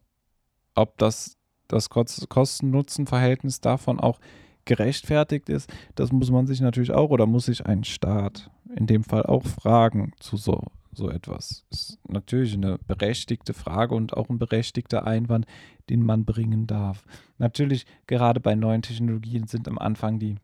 ob 0.75 0.97
das, 0.99 1.37
das 1.67 1.91
Kosten-Nutzen-Verhältnis 1.91 3.61
davon 3.61 3.99
auch 3.99 4.21
gerechtfertigt 4.69 5.49
ist, 5.49 5.73
das 5.97 6.13
muss 6.13 6.31
man 6.31 6.47
sich 6.47 6.61
natürlich 6.61 6.93
auch 6.93 7.11
oder 7.11 7.27
muss 7.27 7.47
sich 7.47 7.67
ein 7.67 7.83
Staat 7.83 8.51
in 8.77 8.87
dem 8.87 9.03
Fall 9.03 9.25
auch 9.25 9.45
fragen 9.45 10.13
zu 10.21 10.37
so, 10.37 10.63
so 10.93 11.11
etwas. 11.11 11.65
Ist 11.71 11.99
natürlich 12.07 12.55
eine 12.55 12.79
berechtigte 12.87 13.55
Frage 13.55 13.95
und 13.95 14.17
auch 14.17 14.29
ein 14.29 14.39
berechtigter 14.39 15.07
Einwand, 15.07 15.47
den 15.89 16.03
man 16.03 16.25
bringen 16.25 16.67
darf. 16.67 17.05
Natürlich, 17.39 17.87
gerade 18.07 18.41
bei 18.41 18.55
neuen 18.55 18.83
Technologien 18.83 19.47
sind 19.47 19.67
am 19.67 19.79
Anfang 19.79 20.19
die 20.19 20.37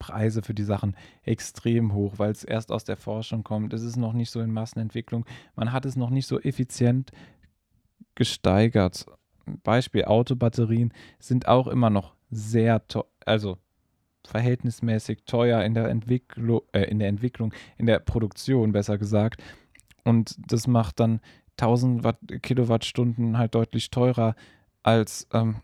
Preise 0.00 0.42
für 0.42 0.54
die 0.54 0.64
Sachen 0.64 0.96
extrem 1.22 1.94
hoch, 1.94 2.14
weil 2.16 2.32
es 2.32 2.42
erst 2.42 2.72
aus 2.72 2.82
der 2.82 2.96
Forschung 2.96 3.44
kommt. 3.44 3.72
Es 3.72 3.82
ist 3.82 3.96
noch 3.96 4.12
nicht 4.12 4.30
so 4.30 4.40
in 4.40 4.50
Massenentwicklung. 4.50 5.24
Man 5.54 5.72
hat 5.72 5.86
es 5.86 5.94
noch 5.94 6.10
nicht 6.10 6.26
so 6.26 6.40
effizient 6.40 7.12
gesteigert. 8.16 9.06
Beispiel 9.62 10.06
Autobatterien 10.06 10.92
sind 11.20 11.46
auch 11.46 11.68
immer 11.68 11.90
noch 11.90 12.13
sehr 12.34 12.86
teuer, 12.86 13.06
also 13.24 13.58
verhältnismäßig 14.26 15.24
teuer 15.26 15.62
in 15.62 15.74
der 15.74 15.88
Entwicklung, 15.88 16.62
äh, 16.72 16.84
in 16.84 16.98
der 16.98 17.08
Entwicklung, 17.08 17.52
in 17.76 17.86
der 17.86 17.98
Produktion 17.98 18.72
besser 18.72 18.98
gesagt. 18.98 19.42
Und 20.04 20.36
das 20.50 20.66
macht 20.66 21.00
dann 21.00 21.20
1000 21.58 22.04
Watt, 22.04 22.18
Kilowattstunden 22.42 23.38
halt 23.38 23.54
deutlich 23.54 23.90
teurer 23.90 24.34
als 24.82 25.26
ähm, 25.32 25.56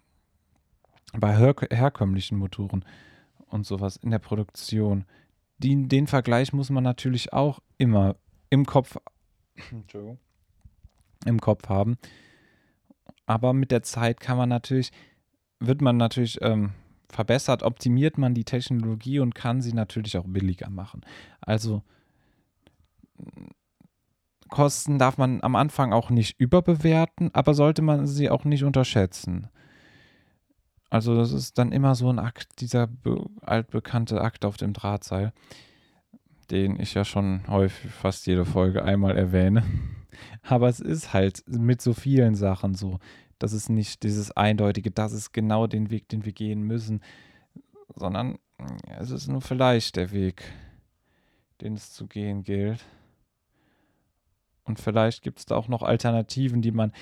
bei 1.13 1.37
her 1.37 1.55
herkömmlichen 1.71 2.39
Motoren 2.39 2.85
und 3.47 3.67
sowas 3.67 3.97
in 3.97 4.11
der 4.11 4.19
Produktion. 4.19 5.05
Die, 5.59 5.89
den 5.89 6.07
Vergleich 6.07 6.53
muss 6.53 6.71
man 6.71 6.85
natürlich 6.85 7.33
auch 7.33 7.61
immer 7.77 8.17
im 8.49 8.65
Kopf, 8.65 8.97
im 11.27 11.41
Kopf 11.41 11.69
haben. 11.69 11.99
Aber 13.27 13.53
mit 13.53 13.71
der 13.71 13.83
Zeit 13.83 14.21
kann 14.21 14.39
man 14.39 14.49
natürlich, 14.49 14.91
wird 15.61 15.83
man 15.83 15.97
natürlich 15.97 16.39
ähm, 16.43 16.73
verbessert, 17.09 17.63
optimiert 17.63 18.19
man 18.19 18.35
die 18.35 18.45
Technologie 18.45 19.21
und 19.21 19.35
kann 19.35 19.61
sie 19.61 19.73
natürlich 19.73 20.17
auch 20.17 20.27
billiger 20.27 20.71
machen. 20.71 21.03
Also 21.41 21.83
Kosten 24.49 24.99
darf 24.99 25.17
man 25.17 25.43
am 25.43 25.55
Anfang 25.55 25.93
auch 25.93 26.11
nicht 26.11 26.39
überbewerten, 26.41 27.31
aber 27.35 27.55
sollte 27.55 27.83
man 27.83 28.07
sie 28.07 28.31
auch 28.31 28.45
nicht 28.45 28.65
unterschätzen. 28.65 29.49
Also 30.91 31.15
das 31.15 31.33
ist 31.33 31.57
dann 31.57 31.71
immer 31.71 31.95
so 31.95 32.11
ein 32.11 32.19
Akt, 32.19 32.61
dieser 32.61 32.89
altbekannte 33.43 34.21
Akt 34.21 34.45
auf 34.45 34.57
dem 34.57 34.73
Drahtseil, 34.73 35.33
den 36.51 36.81
ich 36.81 36.95
ja 36.95 37.05
schon 37.05 37.43
häufig 37.47 37.93
fast 37.93 38.27
jede 38.27 38.45
Folge 38.45 38.85
einmal 38.85 39.17
erwähne. 39.17 39.63
Aber 40.43 40.69
es 40.69 40.81
ist 40.81 41.13
halt 41.13 41.45
mit 41.47 41.81
so 41.81 41.95
vielen 41.95 42.35
Sachen 42.35 42.75
so, 42.75 42.99
dass 43.41 43.53
es 43.53 43.69
nicht 43.69 44.05
dieses 44.05 44.31
eindeutige, 44.31 44.93
das 44.93 45.13
ist 45.13 45.33
genau 45.33 45.67
den 45.67 45.91
Weg, 45.91 46.09
den 46.09 46.25
wir 46.25 46.33
gehen 46.33 46.63
müssen, 46.63 47.03
sondern 47.97 48.39
es 48.99 49.11
ist 49.11 49.27
nur 49.27 49.41
vielleicht 49.41 49.97
der 49.97 50.13
Weg, 50.13 50.45
den 51.61 51.75
es 51.75 51.93
zu 51.93 52.07
gehen 52.07 52.45
gilt. 52.45 52.85
Und 54.65 54.79
vielleicht 54.79 55.23
gibt 55.23 55.41
es 55.41 55.47
da 55.47 55.57
auch 55.57 55.69
noch 55.69 55.83
Alternativen, 55.83 56.63
die 56.63 56.71
man 56.71 56.93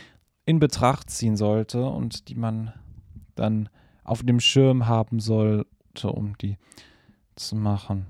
in 0.46 0.60
Betracht 0.60 1.10
ziehen 1.10 1.36
sollte 1.36 1.84
und 1.84 2.28
die 2.28 2.36
man 2.36 2.72
dann 3.34 3.68
auf 4.04 4.22
dem 4.22 4.40
Schirm 4.40 4.86
haben 4.86 5.20
sollte, 5.20 6.10
um 6.10 6.38
die 6.38 6.56
zu 7.34 7.56
machen. 7.56 8.06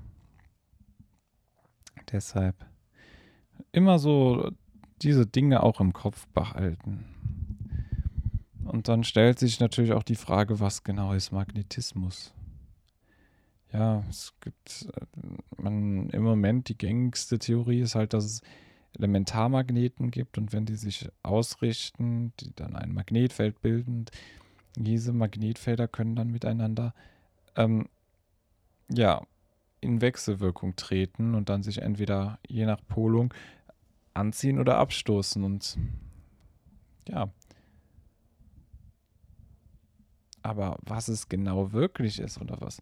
Deshalb 2.11 2.55
immer 3.71 3.99
so 3.99 4.51
diese 5.01 5.25
Dinge 5.25 5.63
auch 5.63 5.79
im 5.79 5.93
Kopf 5.93 6.27
behalten. 6.27 7.18
Und 8.69 8.87
dann 8.87 9.03
stellt 9.03 9.39
sich 9.39 9.59
natürlich 9.59 9.93
auch 9.93 10.03
die 10.03 10.15
Frage, 10.15 10.59
was 10.59 10.83
genau 10.83 11.13
ist 11.13 11.31
Magnetismus? 11.31 12.33
Ja, 13.73 14.03
es 14.09 14.33
gibt 14.41 14.87
äh, 14.93 15.61
man, 15.61 16.09
im 16.09 16.23
Moment 16.23 16.69
die 16.69 16.77
gängigste 16.77 17.39
Theorie 17.39 17.81
ist 17.81 17.95
halt, 17.95 18.13
dass 18.13 18.25
es 18.25 18.41
Elementarmagneten 18.97 20.11
gibt 20.11 20.37
und 20.37 20.53
wenn 20.53 20.65
die 20.65 20.75
sich 20.75 21.07
ausrichten, 21.21 22.33
die 22.39 22.55
dann 22.55 22.75
ein 22.75 22.93
Magnetfeld 22.93 23.61
bilden, 23.61 24.05
diese 24.75 25.13
Magnetfelder 25.13 25.87
können 25.87 26.15
dann 26.15 26.29
miteinander 26.29 26.93
ähm, 27.55 27.87
ja, 28.91 29.21
in 29.81 30.01
Wechselwirkung 30.01 30.75
treten 30.75 31.35
und 31.35 31.49
dann 31.49 31.63
sich 31.63 31.81
entweder 31.81 32.39
je 32.47 32.65
nach 32.65 32.81
Polung 32.87 33.33
anziehen 34.13 34.59
oder 34.59 34.77
abstoßen. 34.77 35.43
Und 35.43 35.77
ja. 37.07 37.29
Aber 40.41 40.77
was 40.81 41.07
es 41.07 41.29
genau 41.29 41.71
wirklich 41.71 42.19
ist 42.19 42.39
oder 42.39 42.59
was, 42.59 42.81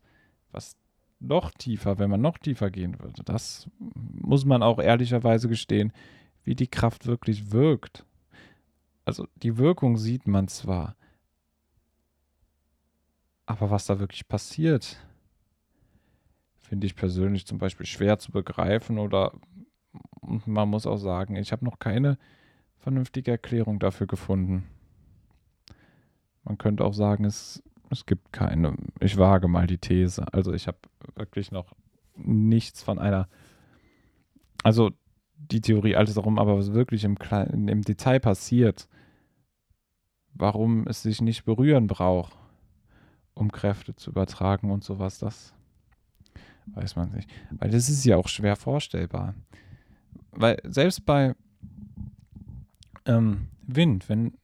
was 0.51 0.75
noch 1.19 1.51
tiefer, 1.51 1.97
wenn 1.97 2.09
man 2.09 2.21
noch 2.21 2.37
tiefer 2.37 2.69
gehen 2.69 2.99
würde, 2.99 3.23
das 3.23 3.69
muss 3.79 4.45
man 4.45 4.61
auch 4.61 4.79
ehrlicherweise 4.79 5.47
gestehen, 5.47 5.91
wie 6.43 6.55
die 6.55 6.67
Kraft 6.67 7.07
wirklich 7.07 7.51
wirkt. 7.51 8.05
Also 9.05 9.27
die 9.37 9.57
Wirkung 9.57 9.97
sieht 9.97 10.27
man 10.27 10.47
zwar, 10.47 10.95
aber 13.45 13.71
was 13.71 13.85
da 13.85 13.99
wirklich 13.99 14.27
passiert, 14.27 14.97
finde 16.59 16.85
ich 16.85 16.95
persönlich 16.95 17.47
zum 17.47 17.57
Beispiel 17.57 17.85
schwer 17.85 18.19
zu 18.19 18.31
begreifen 18.31 18.99
oder 18.99 19.31
man 20.21 20.69
muss 20.69 20.85
auch 20.85 20.97
sagen, 20.97 21.37
ich 21.37 21.51
habe 21.53 21.63
noch 21.63 21.79
keine 21.79 22.17
vernünftige 22.77 23.31
Erklärung 23.31 23.79
dafür 23.79 24.07
gefunden. 24.07 24.67
Man 26.47 26.57
könnte 26.57 26.85
auch 26.85 26.93
sagen, 26.93 27.25
es, 27.25 27.61
es 27.89 28.05
gibt 28.05 28.31
keine. 28.31 28.75
Ich 29.01 29.17
wage 29.17 29.49
mal 29.49 29.67
die 29.67 29.77
These. 29.77 30.25
Also 30.31 30.53
ich 30.53 30.67
habe 30.67 30.77
wirklich 31.15 31.51
noch 31.51 31.73
nichts 32.15 32.81
von 32.81 32.99
einer. 32.99 33.27
Also 34.63 34.91
die 35.35 35.59
Theorie 35.59 35.97
alles 35.97 36.13
darum, 36.13 36.39
aber 36.39 36.57
was 36.57 36.73
wirklich 36.73 37.03
im, 37.03 37.19
Kleinen, 37.19 37.67
im 37.67 37.81
Detail 37.81 38.19
passiert, 38.21 38.87
warum 40.33 40.87
es 40.87 41.03
sich 41.03 41.21
nicht 41.21 41.43
berühren 41.43 41.87
braucht, 41.87 42.33
um 43.33 43.51
Kräfte 43.51 43.93
zu 43.95 44.11
übertragen 44.11 44.71
und 44.71 44.85
sowas, 44.85 45.19
das 45.19 45.53
weiß 46.67 46.95
man 46.95 47.11
nicht. 47.11 47.29
Weil 47.51 47.71
das 47.71 47.89
ist 47.89 48.05
ja 48.05 48.15
auch 48.15 48.29
schwer 48.29 48.55
vorstellbar. 48.55 49.35
Weil 50.31 50.61
selbst 50.63 51.05
bei 51.05 51.35
ähm, 53.05 53.47
Wind, 53.63 54.07
wenn, 54.07 54.37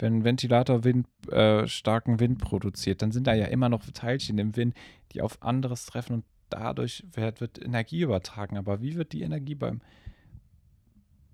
wenn 0.00 0.18
ein 0.18 0.24
Ventilator 0.24 0.84
Wind, 0.84 1.06
äh, 1.30 1.66
starken 1.66 2.20
Wind 2.20 2.38
produziert, 2.38 3.02
dann 3.02 3.12
sind 3.12 3.26
da 3.26 3.34
ja 3.34 3.46
immer 3.46 3.68
noch 3.68 3.84
Teilchen 3.84 4.38
im 4.38 4.56
Wind, 4.56 4.74
die 5.12 5.22
auf 5.22 5.42
anderes 5.42 5.86
treffen 5.86 6.14
und 6.14 6.24
dadurch 6.48 7.04
wird, 7.12 7.40
wird 7.40 7.62
Energie 7.62 8.00
übertragen. 8.00 8.56
Aber 8.56 8.80
wie 8.80 8.96
wird 8.96 9.12
die 9.12 9.22
Energie 9.22 9.54
beim, 9.54 9.80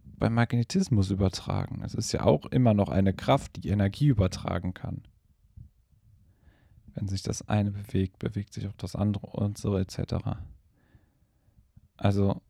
beim 0.04 0.35
Magnetismus 0.35 1.11
übertragen? 1.11 1.82
Es 1.85 1.94
ist 1.94 2.12
ja 2.12 2.25
auch 2.25 2.46
immer 2.46 2.75
noch 2.75 2.88
eine 2.88 3.14
Kraft, 3.14 3.64
die 3.64 3.68
Energie 3.68 4.08
übertragen 4.08 4.75
kann. 4.75 5.02
Wenn 6.94 7.08
sich 7.08 7.23
das 7.23 7.46
eine 7.49 7.70
bewegt, 7.70 8.18
bewegt 8.18 8.54
sich 8.54 8.66
auch 8.66 8.76
das 8.76 8.96
andere 8.96 9.26
und 9.26 9.58
so 9.58 9.76
etc. 9.76 10.14
Also 11.96 12.40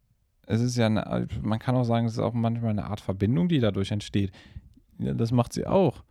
es 0.46 0.61
ist 0.61 0.76
ja, 0.76 0.87
eine, 0.87 1.26
man 1.42 1.58
kann 1.58 1.75
auch 1.75 1.85
sagen, 1.85 2.06
es 2.06 2.12
ist 2.12 2.18
auch 2.20 2.32
manchmal 2.32 2.70
eine 2.70 2.87
Art 2.87 3.00
Verbindung, 3.00 3.49
die 3.49 3.58
dadurch 3.58 3.90
entsteht. 3.90 4.32
Ja, 4.98 5.14
das 5.14 5.32
macht 5.32 5.52
sie 5.52 5.66
auch. 5.66 6.02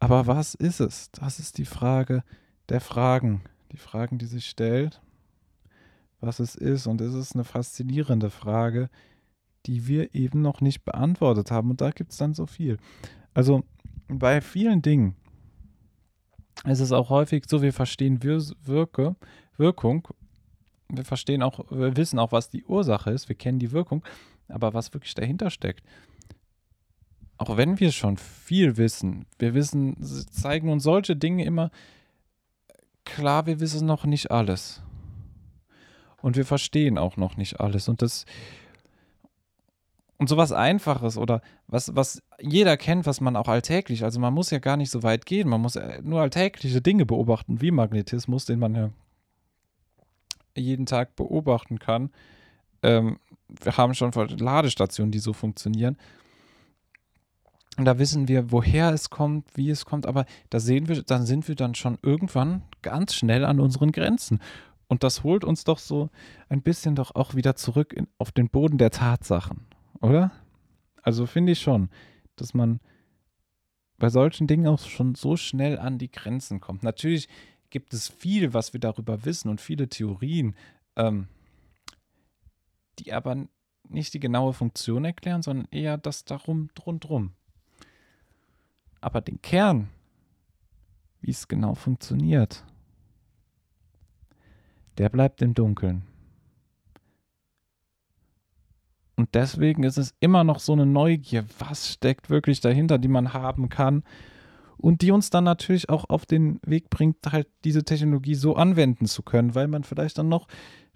Aber 0.00 0.26
was 0.26 0.54
ist 0.54 0.80
es? 0.80 1.10
Das 1.12 1.38
ist 1.38 1.58
die 1.58 1.64
Frage 1.64 2.22
der 2.68 2.80
Fragen. 2.80 3.42
Die 3.72 3.76
Fragen, 3.76 4.18
die 4.18 4.26
sich 4.26 4.46
stellt, 4.46 5.00
was 6.20 6.40
es 6.40 6.54
ist. 6.54 6.86
Und 6.86 7.00
es 7.00 7.14
ist 7.14 7.34
eine 7.34 7.44
faszinierende 7.44 8.30
Frage, 8.30 8.90
die 9.66 9.86
wir 9.86 10.14
eben 10.14 10.42
noch 10.42 10.60
nicht 10.60 10.84
beantwortet 10.84 11.50
haben. 11.50 11.70
Und 11.70 11.80
da 11.80 11.90
gibt 11.90 12.12
es 12.12 12.18
dann 12.18 12.34
so 12.34 12.46
viel. 12.46 12.78
Also 13.32 13.64
bei 14.08 14.40
vielen 14.40 14.82
Dingen 14.82 15.16
ist 16.66 16.80
es 16.80 16.92
auch 16.92 17.10
häufig 17.10 17.44
so, 17.48 17.62
wir 17.62 17.72
verstehen 17.72 18.22
Wirke, 18.22 19.16
Wirkung. 19.56 20.08
Wir 20.88 21.04
verstehen 21.04 21.42
auch, 21.42 21.64
wir 21.70 21.96
wissen 21.96 22.18
auch, 22.18 22.30
was 22.30 22.50
die 22.50 22.64
Ursache 22.64 23.10
ist. 23.10 23.28
Wir 23.28 23.36
kennen 23.36 23.58
die 23.58 23.72
Wirkung. 23.72 24.04
Aber 24.48 24.74
was 24.74 24.92
wirklich 24.92 25.14
dahinter 25.14 25.50
steckt, 25.50 25.82
auch 27.44 27.58
wenn 27.58 27.78
wir 27.78 27.92
schon 27.92 28.16
viel 28.16 28.78
wissen, 28.78 29.26
wir 29.38 29.52
wissen, 29.52 29.96
zeigen 30.30 30.70
uns 30.70 30.82
solche 30.82 31.14
Dinge 31.14 31.44
immer, 31.44 31.70
klar, 33.04 33.44
wir 33.44 33.60
wissen 33.60 33.86
noch 33.86 34.06
nicht 34.06 34.30
alles. 34.30 34.82
Und 36.22 36.36
wir 36.36 36.46
verstehen 36.46 36.96
auch 36.96 37.18
noch 37.18 37.36
nicht 37.36 37.60
alles. 37.60 37.86
Und 37.88 38.00
das, 38.00 38.24
und 40.16 40.30
sowas 40.30 40.52
Einfaches 40.52 41.18
oder 41.18 41.42
was, 41.66 41.94
was 41.94 42.22
jeder 42.40 42.78
kennt, 42.78 43.04
was 43.04 43.20
man 43.20 43.36
auch 43.36 43.48
alltäglich, 43.48 44.04
also 44.04 44.20
man 44.20 44.32
muss 44.32 44.50
ja 44.50 44.58
gar 44.58 44.78
nicht 44.78 44.90
so 44.90 45.02
weit 45.02 45.26
gehen, 45.26 45.46
man 45.46 45.60
muss 45.60 45.78
nur 46.02 46.22
alltägliche 46.22 46.80
Dinge 46.80 47.04
beobachten, 47.04 47.60
wie 47.60 47.70
Magnetismus, 47.70 48.46
den 48.46 48.58
man 48.58 48.74
ja 48.74 48.90
jeden 50.56 50.86
Tag 50.86 51.14
beobachten 51.14 51.78
kann. 51.78 52.10
Ähm, 52.82 53.18
wir 53.48 53.76
haben 53.76 53.92
schon 53.92 54.12
Ladestationen, 54.12 55.12
die 55.12 55.18
so 55.18 55.34
funktionieren. 55.34 55.98
Und 57.76 57.86
da 57.86 57.98
wissen 57.98 58.28
wir, 58.28 58.52
woher 58.52 58.92
es 58.92 59.10
kommt, 59.10 59.56
wie 59.56 59.70
es 59.70 59.84
kommt, 59.84 60.06
aber 60.06 60.26
da 60.50 60.60
sehen 60.60 60.88
wir, 60.88 61.02
dann 61.02 61.26
sind 61.26 61.48
wir 61.48 61.56
dann 61.56 61.74
schon 61.74 61.98
irgendwann 62.02 62.62
ganz 62.82 63.14
schnell 63.14 63.44
an 63.44 63.58
unseren 63.58 63.90
Grenzen. 63.90 64.40
Und 64.86 65.02
das 65.02 65.24
holt 65.24 65.44
uns 65.44 65.64
doch 65.64 65.78
so 65.78 66.10
ein 66.48 66.62
bisschen 66.62 66.94
doch 66.94 67.14
auch 67.14 67.34
wieder 67.34 67.56
zurück 67.56 67.92
in, 67.92 68.06
auf 68.18 68.30
den 68.30 68.48
Boden 68.48 68.78
der 68.78 68.90
Tatsachen, 68.90 69.66
oder? 70.00 70.30
Also 71.02 71.26
finde 71.26 71.52
ich 71.52 71.60
schon, 71.60 71.90
dass 72.36 72.54
man 72.54 72.80
bei 73.98 74.08
solchen 74.08 74.46
Dingen 74.46 74.66
auch 74.66 74.80
schon 74.80 75.14
so 75.14 75.36
schnell 75.36 75.78
an 75.78 75.98
die 75.98 76.10
Grenzen 76.10 76.60
kommt. 76.60 76.82
Natürlich 76.82 77.28
gibt 77.70 77.92
es 77.92 78.08
viel, 78.08 78.54
was 78.54 78.72
wir 78.72 78.80
darüber 78.80 79.24
wissen 79.24 79.48
und 79.48 79.60
viele 79.60 79.88
Theorien, 79.88 80.54
ähm, 80.96 81.28
die 82.98 83.12
aber 83.12 83.48
nicht 83.88 84.14
die 84.14 84.20
genaue 84.20 84.52
Funktion 84.52 85.04
erklären, 85.04 85.42
sondern 85.42 85.66
eher 85.70 85.98
das 85.98 86.24
darum, 86.24 86.68
drumdrum. 86.74 87.32
Aber 89.04 89.20
den 89.20 89.42
Kern, 89.42 89.90
wie 91.20 91.30
es 91.30 91.46
genau 91.46 91.74
funktioniert, 91.74 92.64
der 94.96 95.10
bleibt 95.10 95.42
im 95.42 95.52
Dunkeln. 95.52 96.04
Und 99.14 99.34
deswegen 99.34 99.82
ist 99.82 99.98
es 99.98 100.14
immer 100.20 100.42
noch 100.42 100.58
so 100.58 100.72
eine 100.72 100.86
Neugier, 100.86 101.44
was 101.58 101.92
steckt 101.92 102.30
wirklich 102.30 102.62
dahinter, 102.62 102.96
die 102.96 103.08
man 103.08 103.34
haben 103.34 103.68
kann 103.68 104.04
und 104.78 105.02
die 105.02 105.10
uns 105.10 105.28
dann 105.28 105.44
natürlich 105.44 105.90
auch 105.90 106.08
auf 106.08 106.24
den 106.24 106.58
Weg 106.64 106.88
bringt, 106.88 107.18
halt 107.30 107.48
diese 107.64 107.84
Technologie 107.84 108.34
so 108.34 108.56
anwenden 108.56 109.04
zu 109.04 109.22
können, 109.22 109.54
weil 109.54 109.68
man 109.68 109.84
vielleicht 109.84 110.16
dann 110.16 110.30
noch, 110.30 110.48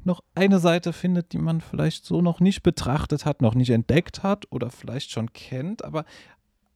noch 0.02 0.22
eine 0.34 0.60
Seite 0.60 0.94
findet, 0.94 1.34
die 1.34 1.38
man 1.38 1.60
vielleicht 1.60 2.06
so 2.06 2.22
noch 2.22 2.40
nicht 2.40 2.62
betrachtet 2.62 3.26
hat, 3.26 3.42
noch 3.42 3.54
nicht 3.54 3.68
entdeckt 3.68 4.22
hat 4.22 4.46
oder 4.48 4.70
vielleicht 4.70 5.10
schon 5.10 5.34
kennt, 5.34 5.84
aber 5.84 6.06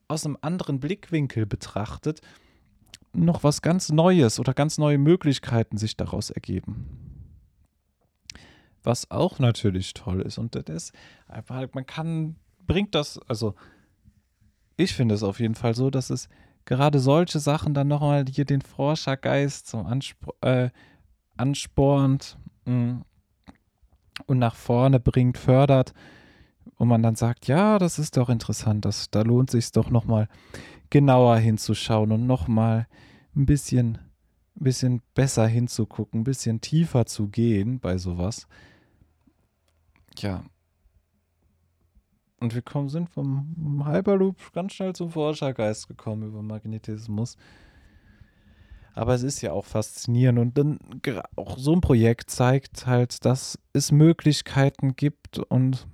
aus 0.07 0.25
einem 0.25 0.37
anderen 0.41 0.79
Blickwinkel 0.79 1.45
betrachtet, 1.45 2.21
noch 3.13 3.43
was 3.43 3.61
ganz 3.61 3.89
Neues 3.89 4.39
oder 4.39 4.53
ganz 4.53 4.77
neue 4.77 4.97
Möglichkeiten 4.97 5.77
sich 5.77 5.95
daraus 5.95 6.29
ergeben. 6.29 7.23
Was 8.83 9.11
auch 9.11 9.39
natürlich 9.39 9.93
toll 9.93 10.21
ist 10.21 10.37
und 10.37 10.55
das 10.67 10.91
halt, 11.49 11.75
man 11.75 11.85
kann, 11.85 12.35
bringt 12.65 12.95
das, 12.95 13.19
also 13.27 13.55
ich 14.75 14.93
finde 14.93 15.15
es 15.15 15.23
auf 15.23 15.39
jeden 15.39 15.55
Fall 15.55 15.75
so, 15.75 15.89
dass 15.89 16.09
es 16.09 16.27
gerade 16.65 16.99
solche 16.99 17.39
Sachen 17.39 17.73
dann 17.73 17.87
nochmal 17.87 18.25
hier 18.29 18.45
den 18.45 18.61
Forschergeist 18.61 19.67
zum 19.67 19.85
Anspor 19.85 20.35
äh, 20.41 20.69
anspornt 21.37 22.37
mh, 22.65 22.75
mm, 22.75 23.05
und 24.27 24.39
nach 24.39 24.55
vorne 24.55 24.99
bringt, 24.99 25.37
fördert 25.37 25.93
wo 26.77 26.85
man 26.85 27.03
dann 27.03 27.15
sagt, 27.15 27.47
ja, 27.47 27.79
das 27.79 27.99
ist 27.99 28.17
doch 28.17 28.29
interessant, 28.29 28.85
das, 28.85 29.09
da 29.09 29.21
lohnt 29.21 29.51
sich 29.51 29.71
doch 29.71 29.89
nochmal 29.89 30.27
genauer 30.89 31.37
hinzuschauen 31.37 32.11
und 32.11 32.27
nochmal 32.27 32.87
ein 33.35 33.45
bisschen, 33.45 33.97
bisschen 34.55 35.01
besser 35.15 35.47
hinzugucken, 35.47 36.21
ein 36.21 36.23
bisschen 36.23 36.61
tiefer 36.61 37.05
zu 37.05 37.27
gehen 37.27 37.79
bei 37.79 37.97
sowas. 37.97 38.47
Ja. 40.17 40.43
Und 42.39 42.53
wir 42.53 42.61
kommen, 42.61 42.89
sind 42.89 43.09
vom 43.09 43.85
Hyperloop 43.87 44.51
ganz 44.53 44.73
schnell 44.73 44.93
zum 44.93 45.09
Forschergeist 45.09 45.87
gekommen 45.87 46.27
über 46.27 46.41
Magnetismus. 46.41 47.37
Aber 48.93 49.15
es 49.15 49.23
ist 49.23 49.41
ja 49.41 49.53
auch 49.53 49.65
faszinierend 49.65 50.39
und 50.39 50.57
dann 50.57 50.79
auch 51.35 51.57
so 51.57 51.73
ein 51.73 51.81
Projekt 51.81 52.29
zeigt 52.29 52.85
halt, 52.85 53.25
dass 53.25 53.57
es 53.71 53.91
Möglichkeiten 53.91 54.95
gibt 54.95 55.39
und 55.39 55.87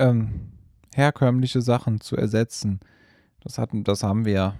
ähm, 0.00 0.50
herkömmliche 0.94 1.62
Sachen 1.62 2.00
zu 2.00 2.16
ersetzen. 2.16 2.80
Das, 3.40 3.58
hatten, 3.58 3.84
das 3.84 4.02
haben 4.02 4.24
wir 4.24 4.56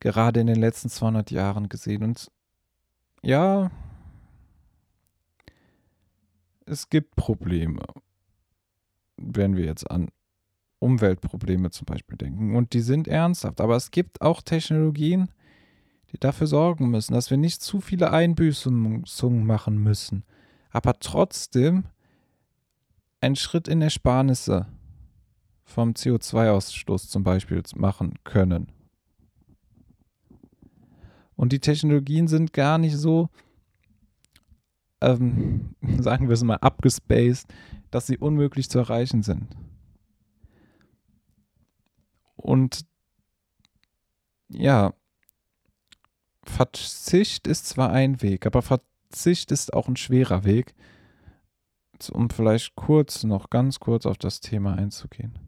gerade 0.00 0.40
in 0.40 0.46
den 0.46 0.60
letzten 0.60 0.88
200 0.88 1.30
Jahren 1.30 1.68
gesehen. 1.68 2.02
Und 2.02 2.30
ja, 3.22 3.70
es 6.66 6.88
gibt 6.88 7.16
Probleme, 7.16 7.82
wenn 9.16 9.56
wir 9.56 9.64
jetzt 9.64 9.90
an 9.90 10.08
Umweltprobleme 10.78 11.70
zum 11.70 11.84
Beispiel 11.84 12.16
denken. 12.16 12.56
Und 12.56 12.72
die 12.72 12.80
sind 12.80 13.06
ernsthaft. 13.06 13.60
Aber 13.60 13.76
es 13.76 13.90
gibt 13.90 14.20
auch 14.20 14.42
Technologien, 14.42 15.28
die 16.12 16.18
dafür 16.18 16.46
sorgen 16.46 16.90
müssen, 16.90 17.14
dass 17.14 17.30
wir 17.30 17.36
nicht 17.36 17.62
zu 17.62 17.80
viele 17.80 18.10
Einbüßungen 18.10 19.04
machen 19.44 19.78
müssen. 19.78 20.24
aber 20.70 20.98
trotzdem 20.98 21.84
einen 23.22 23.36
Schritt 23.36 23.68
in 23.68 23.80
Ersparnisse 23.80 24.66
vom 25.64 25.92
CO2-Ausstoß 25.92 27.08
zum 27.08 27.22
Beispiel 27.22 27.62
machen 27.76 28.14
können. 28.24 28.70
Und 31.36 31.52
die 31.52 31.60
Technologien 31.60 32.28
sind 32.28 32.52
gar 32.52 32.78
nicht 32.78 32.96
so, 32.96 33.30
ähm, 35.00 35.74
sagen 35.98 36.28
wir 36.28 36.34
es 36.34 36.42
mal, 36.42 36.56
abgespaced, 36.56 37.46
dass 37.90 38.06
sie 38.06 38.18
unmöglich 38.18 38.68
zu 38.68 38.78
erreichen 38.78 39.22
sind. 39.22 39.48
Und 42.36 42.84
ja, 44.48 44.92
Verzicht 46.44 47.46
ist 47.46 47.66
zwar 47.66 47.90
ein 47.90 48.20
Weg, 48.20 48.46
aber 48.46 48.62
Verzicht 48.62 49.52
ist 49.52 49.72
auch 49.72 49.88
ein 49.88 49.96
schwerer 49.96 50.44
Weg, 50.44 50.74
um 52.10 52.30
vielleicht 52.30 52.74
kurz, 52.76 53.24
noch 53.24 53.50
ganz 53.50 53.80
kurz 53.80 54.06
auf 54.06 54.18
das 54.18 54.40
Thema 54.40 54.74
einzugehen. 54.74 55.38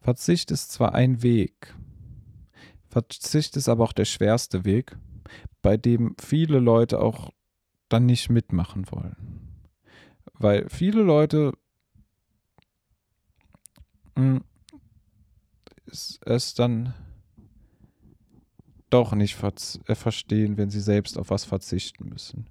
Verzicht 0.00 0.50
ist 0.50 0.72
zwar 0.72 0.94
ein 0.94 1.22
Weg, 1.22 1.74
Verzicht 2.88 3.56
ist 3.56 3.68
aber 3.68 3.84
auch 3.84 3.94
der 3.94 4.04
schwerste 4.04 4.66
Weg, 4.66 4.98
bei 5.62 5.78
dem 5.78 6.14
viele 6.20 6.58
Leute 6.58 7.00
auch 7.00 7.30
dann 7.88 8.04
nicht 8.04 8.28
mitmachen 8.28 8.90
wollen. 8.90 9.62
Weil 10.34 10.68
viele 10.68 11.02
Leute 11.02 11.52
hm, 14.14 14.44
es 15.86 16.54
dann 16.54 16.94
doch 18.90 19.14
nicht 19.14 19.42
äh, 19.42 19.94
verstehen, 19.94 20.58
wenn 20.58 20.68
sie 20.68 20.80
selbst 20.80 21.16
auf 21.18 21.30
was 21.30 21.44
verzichten 21.44 22.10
müssen. 22.10 22.46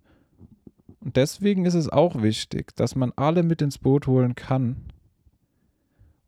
Und 1.02 1.18
deswegen 1.18 1.66
ist 1.66 1.74
es 1.74 1.90
auch 1.90 2.22
wichtig, 2.22 2.76
dass 2.76 2.96
man 2.96 3.12
alle 3.16 3.44
mit 3.44 3.62
ins 3.62 3.80
Boot 3.80 4.08
holen 4.08 4.36
kann. 4.36 4.78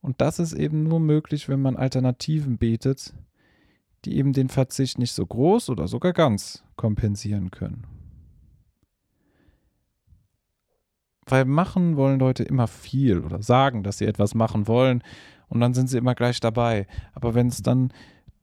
Und 0.01 0.19
das 0.19 0.39
ist 0.39 0.53
eben 0.53 0.83
nur 0.83 0.99
möglich, 0.99 1.47
wenn 1.47 1.61
man 1.61 1.77
Alternativen 1.77 2.57
bietet, 2.57 3.13
die 4.03 4.17
eben 4.17 4.33
den 4.33 4.49
Verzicht 4.49 4.97
nicht 4.97 5.13
so 5.13 5.25
groß 5.25 5.69
oder 5.69 5.87
sogar 5.87 6.11
ganz 6.11 6.63
kompensieren 6.75 7.51
können. 7.51 7.85
Weil 11.25 11.45
machen 11.45 11.95
wollen 11.95 12.19
Leute 12.19 12.43
immer 12.43 12.67
viel 12.67 13.19
oder 13.19 13.41
sagen, 13.41 13.83
dass 13.83 13.99
sie 13.99 14.05
etwas 14.05 14.35
machen 14.35 14.67
wollen 14.67 15.03
und 15.47 15.61
dann 15.61 15.73
sind 15.73 15.87
sie 15.87 15.97
immer 15.97 16.15
gleich 16.15 16.39
dabei. 16.41 16.87
Aber 17.13 17.33
wenn 17.33 17.47
es 17.47 17.61
dann 17.61 17.93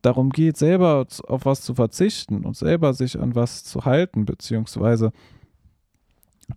darum 0.01 0.31
geht, 0.31 0.57
selber 0.57 1.07
auf 1.27 1.45
was 1.45 1.61
zu 1.61 1.75
verzichten 1.75 2.45
und 2.47 2.57
selber 2.57 2.95
sich 2.95 3.19
an 3.19 3.35
was 3.35 3.65
zu 3.65 3.85
halten, 3.85 4.25
beziehungsweise 4.25 5.13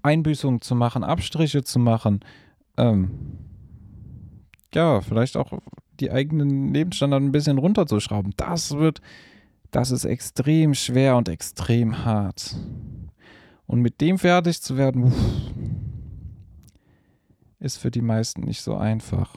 Einbüßungen 0.01 0.61
zu 0.61 0.75
machen, 0.75 1.03
Abstriche 1.03 1.63
zu 1.63 1.79
machen, 1.79 2.21
ähm, 2.77 3.11
ja, 4.73 5.01
vielleicht 5.01 5.37
auch 5.37 5.53
die 5.99 6.11
eigenen 6.11 6.73
Lebensstandard 6.73 7.21
ein 7.21 7.31
bisschen 7.31 7.57
runterzuschrauben. 7.57 8.33
Das 8.37 8.71
wird, 8.71 9.01
das 9.71 9.91
ist 9.91 10.05
extrem 10.05 10.73
schwer 10.73 11.15
und 11.15 11.29
extrem 11.29 12.03
hart. 12.03 12.55
Und 13.67 13.81
mit 13.81 14.01
dem 14.01 14.17
fertig 14.17 14.61
zu 14.61 14.77
werden, 14.77 15.13
ist 17.59 17.77
für 17.77 17.91
die 17.91 18.01
meisten 18.01 18.41
nicht 18.41 18.61
so 18.61 18.75
einfach. 18.75 19.35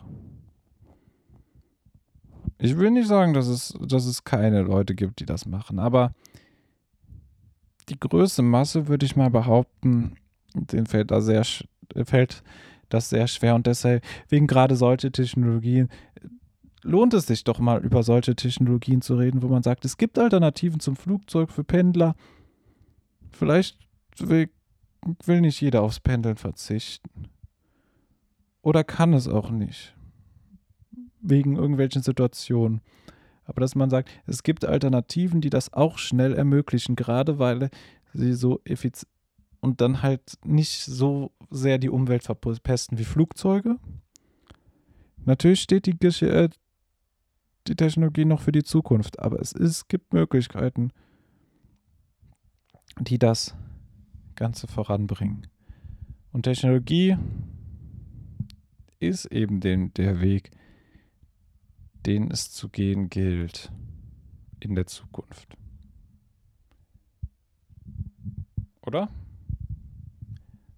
Ich 2.59 2.77
will 2.77 2.91
nicht 2.91 3.07
sagen, 3.07 3.35
dass 3.35 3.47
es, 3.47 3.75
dass 3.81 4.07
es 4.07 4.25
keine 4.25 4.63
Leute 4.63 4.95
gibt, 4.95 5.21
die 5.21 5.27
das 5.27 5.47
machen, 5.47 5.79
aber 5.79 6.13
die 7.89 8.01
größte 8.01 8.43
Masse, 8.43 8.89
würde 8.89 9.07
ich 9.07 9.15
mal 9.15 9.31
behaupten, 9.31 10.17
denen 10.57 10.87
fällt 10.87 11.11
da 11.11 11.21
sehr, 11.21 11.45
fällt 12.05 12.43
das 12.89 13.09
sehr 13.11 13.27
schwer 13.27 13.55
und 13.55 13.67
deshalb, 13.67 14.05
wegen 14.29 14.47
gerade 14.47 14.77
solche 14.77 15.11
Technologien, 15.11 15.89
lohnt 16.83 17.15
es 17.15 17.27
sich 17.27 17.45
doch 17.45 17.59
mal 17.59 17.85
über 17.85 18.03
solche 18.03 18.37
Technologien 18.37 19.03
zu 19.03 19.17
reden, 19.17 19.43
wo 19.43 19.49
man 19.49 19.63
sagt, 19.63 19.85
es 19.85 19.97
gibt 19.97 20.19
Alternativen 20.19 20.81
zum 20.81 20.97
Flugzeug 20.97 21.51
für 21.51 21.65
Pendler. 21.65 22.15
Vielleicht 23.33 23.77
will, 24.19 24.49
will 25.25 25.41
nicht 25.41 25.61
jeder 25.61 25.83
aufs 25.83 26.01
Pendeln 26.01 26.37
verzichten. 26.37 27.29
Oder 28.63 28.85
kann 28.85 29.13
es 29.15 29.29
auch 29.29 29.51
nicht 29.51 29.97
wegen 31.21 31.57
irgendwelchen 31.57 32.03
Situationen. 32.03 32.81
Aber 33.45 33.61
dass 33.61 33.75
man 33.75 33.91
sagt, 33.91 34.11
es 34.27 34.43
gibt 34.43 34.65
Alternativen, 34.65 35.41
die 35.41 35.51
das 35.51 35.73
auch 35.73 35.99
schnell 35.99 36.35
ermöglichen, 36.35 36.97
gerade 36.97 37.39
weil 37.39 37.71
sie 38.13 38.35
so 38.35 38.61
effizient 38.65 39.11
und 39.61 39.81
dann 39.81 40.03
halt 40.03 40.39
nicht 40.45 40.85
so 40.85 41.33
sehr 41.51 41.79
die 41.79 41.91
Umwelt 41.91 42.23
verpesten 42.23 42.99
wie 42.99 43.05
Flugzeuge. 43.05 43.79
Natürlich 45.25 45.61
steht 45.61 45.87
die, 45.87 46.07
äh, 46.25 46.49
die 47.67 47.77
Technologie 47.77 48.25
noch 48.25 48.41
für 48.41 48.53
die 48.53 48.63
Zukunft, 48.63 49.19
aber 49.19 49.41
es, 49.41 49.53
ist, 49.53 49.89
gibt 49.89 50.13
Möglichkeiten, 50.13 50.93
die 53.01 53.19
das 53.19 53.55
Ganze 54.37 54.67
voranbringen. 54.67 55.47
Und 56.33 56.43
Technologie 56.43 57.17
ist 59.01 59.27
eben 59.27 59.61
den, 59.61 59.93
der 59.95 60.21
Weg, 60.21 60.51
den 62.07 62.31
es 62.31 62.53
zu 62.53 62.69
gehen 62.69 63.09
gilt 63.11 63.73
in 64.61 64.75
der 64.75 64.87
Zukunft. 64.87 65.57
Oder? 68.83 69.09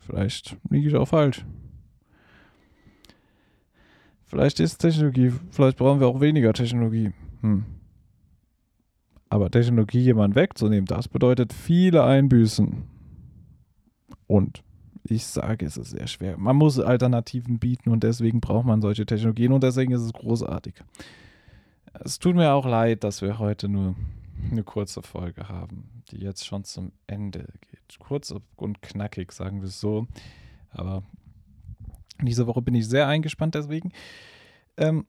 Vielleicht 0.08 0.56
liege 0.70 0.88
ich 0.88 0.96
auch 0.96 1.08
falsch. 1.08 1.44
Vielleicht 4.24 4.58
ist 4.58 4.78
Technologie, 4.78 5.32
vielleicht 5.50 5.76
brauchen 5.76 6.00
wir 6.00 6.06
auch 6.06 6.22
weniger 6.22 6.54
Technologie. 6.54 7.12
Hm. 7.42 7.64
Aber 9.28 9.50
Technologie 9.50 10.00
jemand 10.00 10.34
wegzunehmen, 10.34 10.86
das 10.86 11.08
bedeutet 11.08 11.52
viele 11.52 12.04
Einbüßen. 12.04 12.84
Und 14.26 14.62
ich 15.04 15.26
sage, 15.26 15.66
es 15.66 15.76
ist 15.76 15.90
sehr 15.90 16.06
schwer. 16.06 16.38
Man 16.38 16.56
muss 16.56 16.80
Alternativen 16.80 17.58
bieten 17.58 17.90
und 17.90 18.02
deswegen 18.02 18.40
braucht 18.40 18.66
man 18.66 18.80
solche 18.80 19.04
Technologien 19.04 19.52
und 19.52 19.62
deswegen 19.62 19.92
ist 19.92 20.00
es 20.00 20.14
großartig. 20.14 20.74
Es 22.00 22.18
tut 22.18 22.34
mir 22.34 22.52
auch 22.52 22.66
leid, 22.66 23.04
dass 23.04 23.20
wir 23.20 23.38
heute 23.38 23.68
nur 23.68 23.94
eine 24.50 24.64
kurze 24.64 25.02
Folge 25.02 25.48
haben, 25.48 26.02
die 26.10 26.18
jetzt 26.18 26.46
schon 26.46 26.64
zum 26.64 26.92
Ende 27.06 27.46
geht. 27.60 27.98
Kurz 27.98 28.34
und 28.56 28.82
knackig, 28.82 29.32
sagen 29.32 29.60
wir 29.60 29.68
es 29.68 29.80
so. 29.80 30.06
Aber 30.70 31.02
diese 32.22 32.46
Woche 32.46 32.62
bin 32.62 32.74
ich 32.74 32.88
sehr 32.88 33.06
eingespannt, 33.06 33.54
deswegen 33.54 33.92
ähm, 34.76 35.06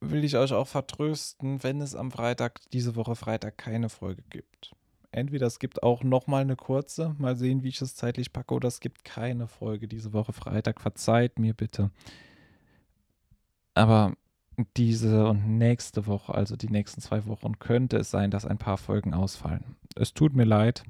will 0.00 0.24
ich 0.24 0.36
euch 0.36 0.52
auch 0.52 0.68
vertrösten, 0.68 1.62
wenn 1.62 1.80
es 1.80 1.94
am 1.94 2.10
Freitag, 2.10 2.60
diese 2.72 2.96
Woche 2.96 3.16
Freitag, 3.16 3.58
keine 3.58 3.88
Folge 3.88 4.22
gibt 4.30 4.72
entweder 5.10 5.46
es 5.46 5.58
gibt 5.58 5.82
auch 5.82 6.02
noch 6.02 6.26
mal 6.26 6.42
eine 6.42 6.56
kurze, 6.56 7.14
mal 7.18 7.36
sehen, 7.36 7.62
wie 7.62 7.68
ich 7.68 7.80
es 7.80 7.94
zeitlich 7.94 8.32
packe, 8.32 8.54
oder 8.54 8.68
es 8.68 8.80
gibt 8.80 9.04
keine 9.04 9.46
Folge 9.46 9.88
diese 9.88 10.12
Woche 10.12 10.32
Freitag. 10.32 10.80
Verzeiht 10.80 11.38
mir 11.38 11.54
bitte. 11.54 11.90
Aber 13.74 14.14
diese 14.76 15.28
und 15.28 15.58
nächste 15.58 16.06
Woche, 16.06 16.34
also 16.34 16.56
die 16.56 16.68
nächsten 16.68 17.00
zwei 17.00 17.26
Wochen, 17.26 17.58
könnte 17.58 17.96
es 17.98 18.10
sein, 18.10 18.30
dass 18.30 18.46
ein 18.46 18.58
paar 18.58 18.78
Folgen 18.78 19.14
ausfallen. 19.14 19.76
Es 19.94 20.14
tut 20.14 20.34
mir 20.34 20.44
leid. 20.44 20.82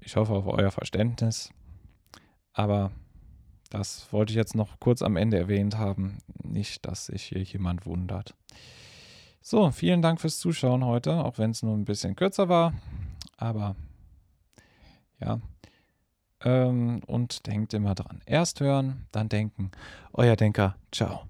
Ich 0.00 0.16
hoffe 0.16 0.32
auf 0.32 0.46
euer 0.46 0.70
Verständnis. 0.70 1.50
Aber 2.52 2.90
das 3.70 4.12
wollte 4.12 4.32
ich 4.32 4.36
jetzt 4.36 4.54
noch 4.54 4.80
kurz 4.80 5.02
am 5.02 5.16
Ende 5.16 5.38
erwähnt 5.38 5.76
haben. 5.76 6.18
Nicht, 6.42 6.86
dass 6.86 7.06
sich 7.06 7.24
hier 7.24 7.42
jemand 7.42 7.86
wundert. 7.86 8.34
So, 9.40 9.70
vielen 9.70 10.02
Dank 10.02 10.20
fürs 10.20 10.38
Zuschauen 10.38 10.84
heute, 10.84 11.24
auch 11.24 11.38
wenn 11.38 11.50
es 11.52 11.62
nur 11.62 11.76
ein 11.76 11.84
bisschen 11.84 12.16
kürzer 12.16 12.48
war. 12.48 12.74
Aber 13.36 13.76
ja. 15.20 15.40
Ähm, 16.44 17.00
und 17.06 17.46
denkt 17.46 17.74
immer 17.74 17.94
dran. 17.94 18.20
Erst 18.26 18.60
hören, 18.60 19.06
dann 19.10 19.28
denken. 19.28 19.70
Euer 20.12 20.36
Denker. 20.36 20.76
Ciao. 20.92 21.26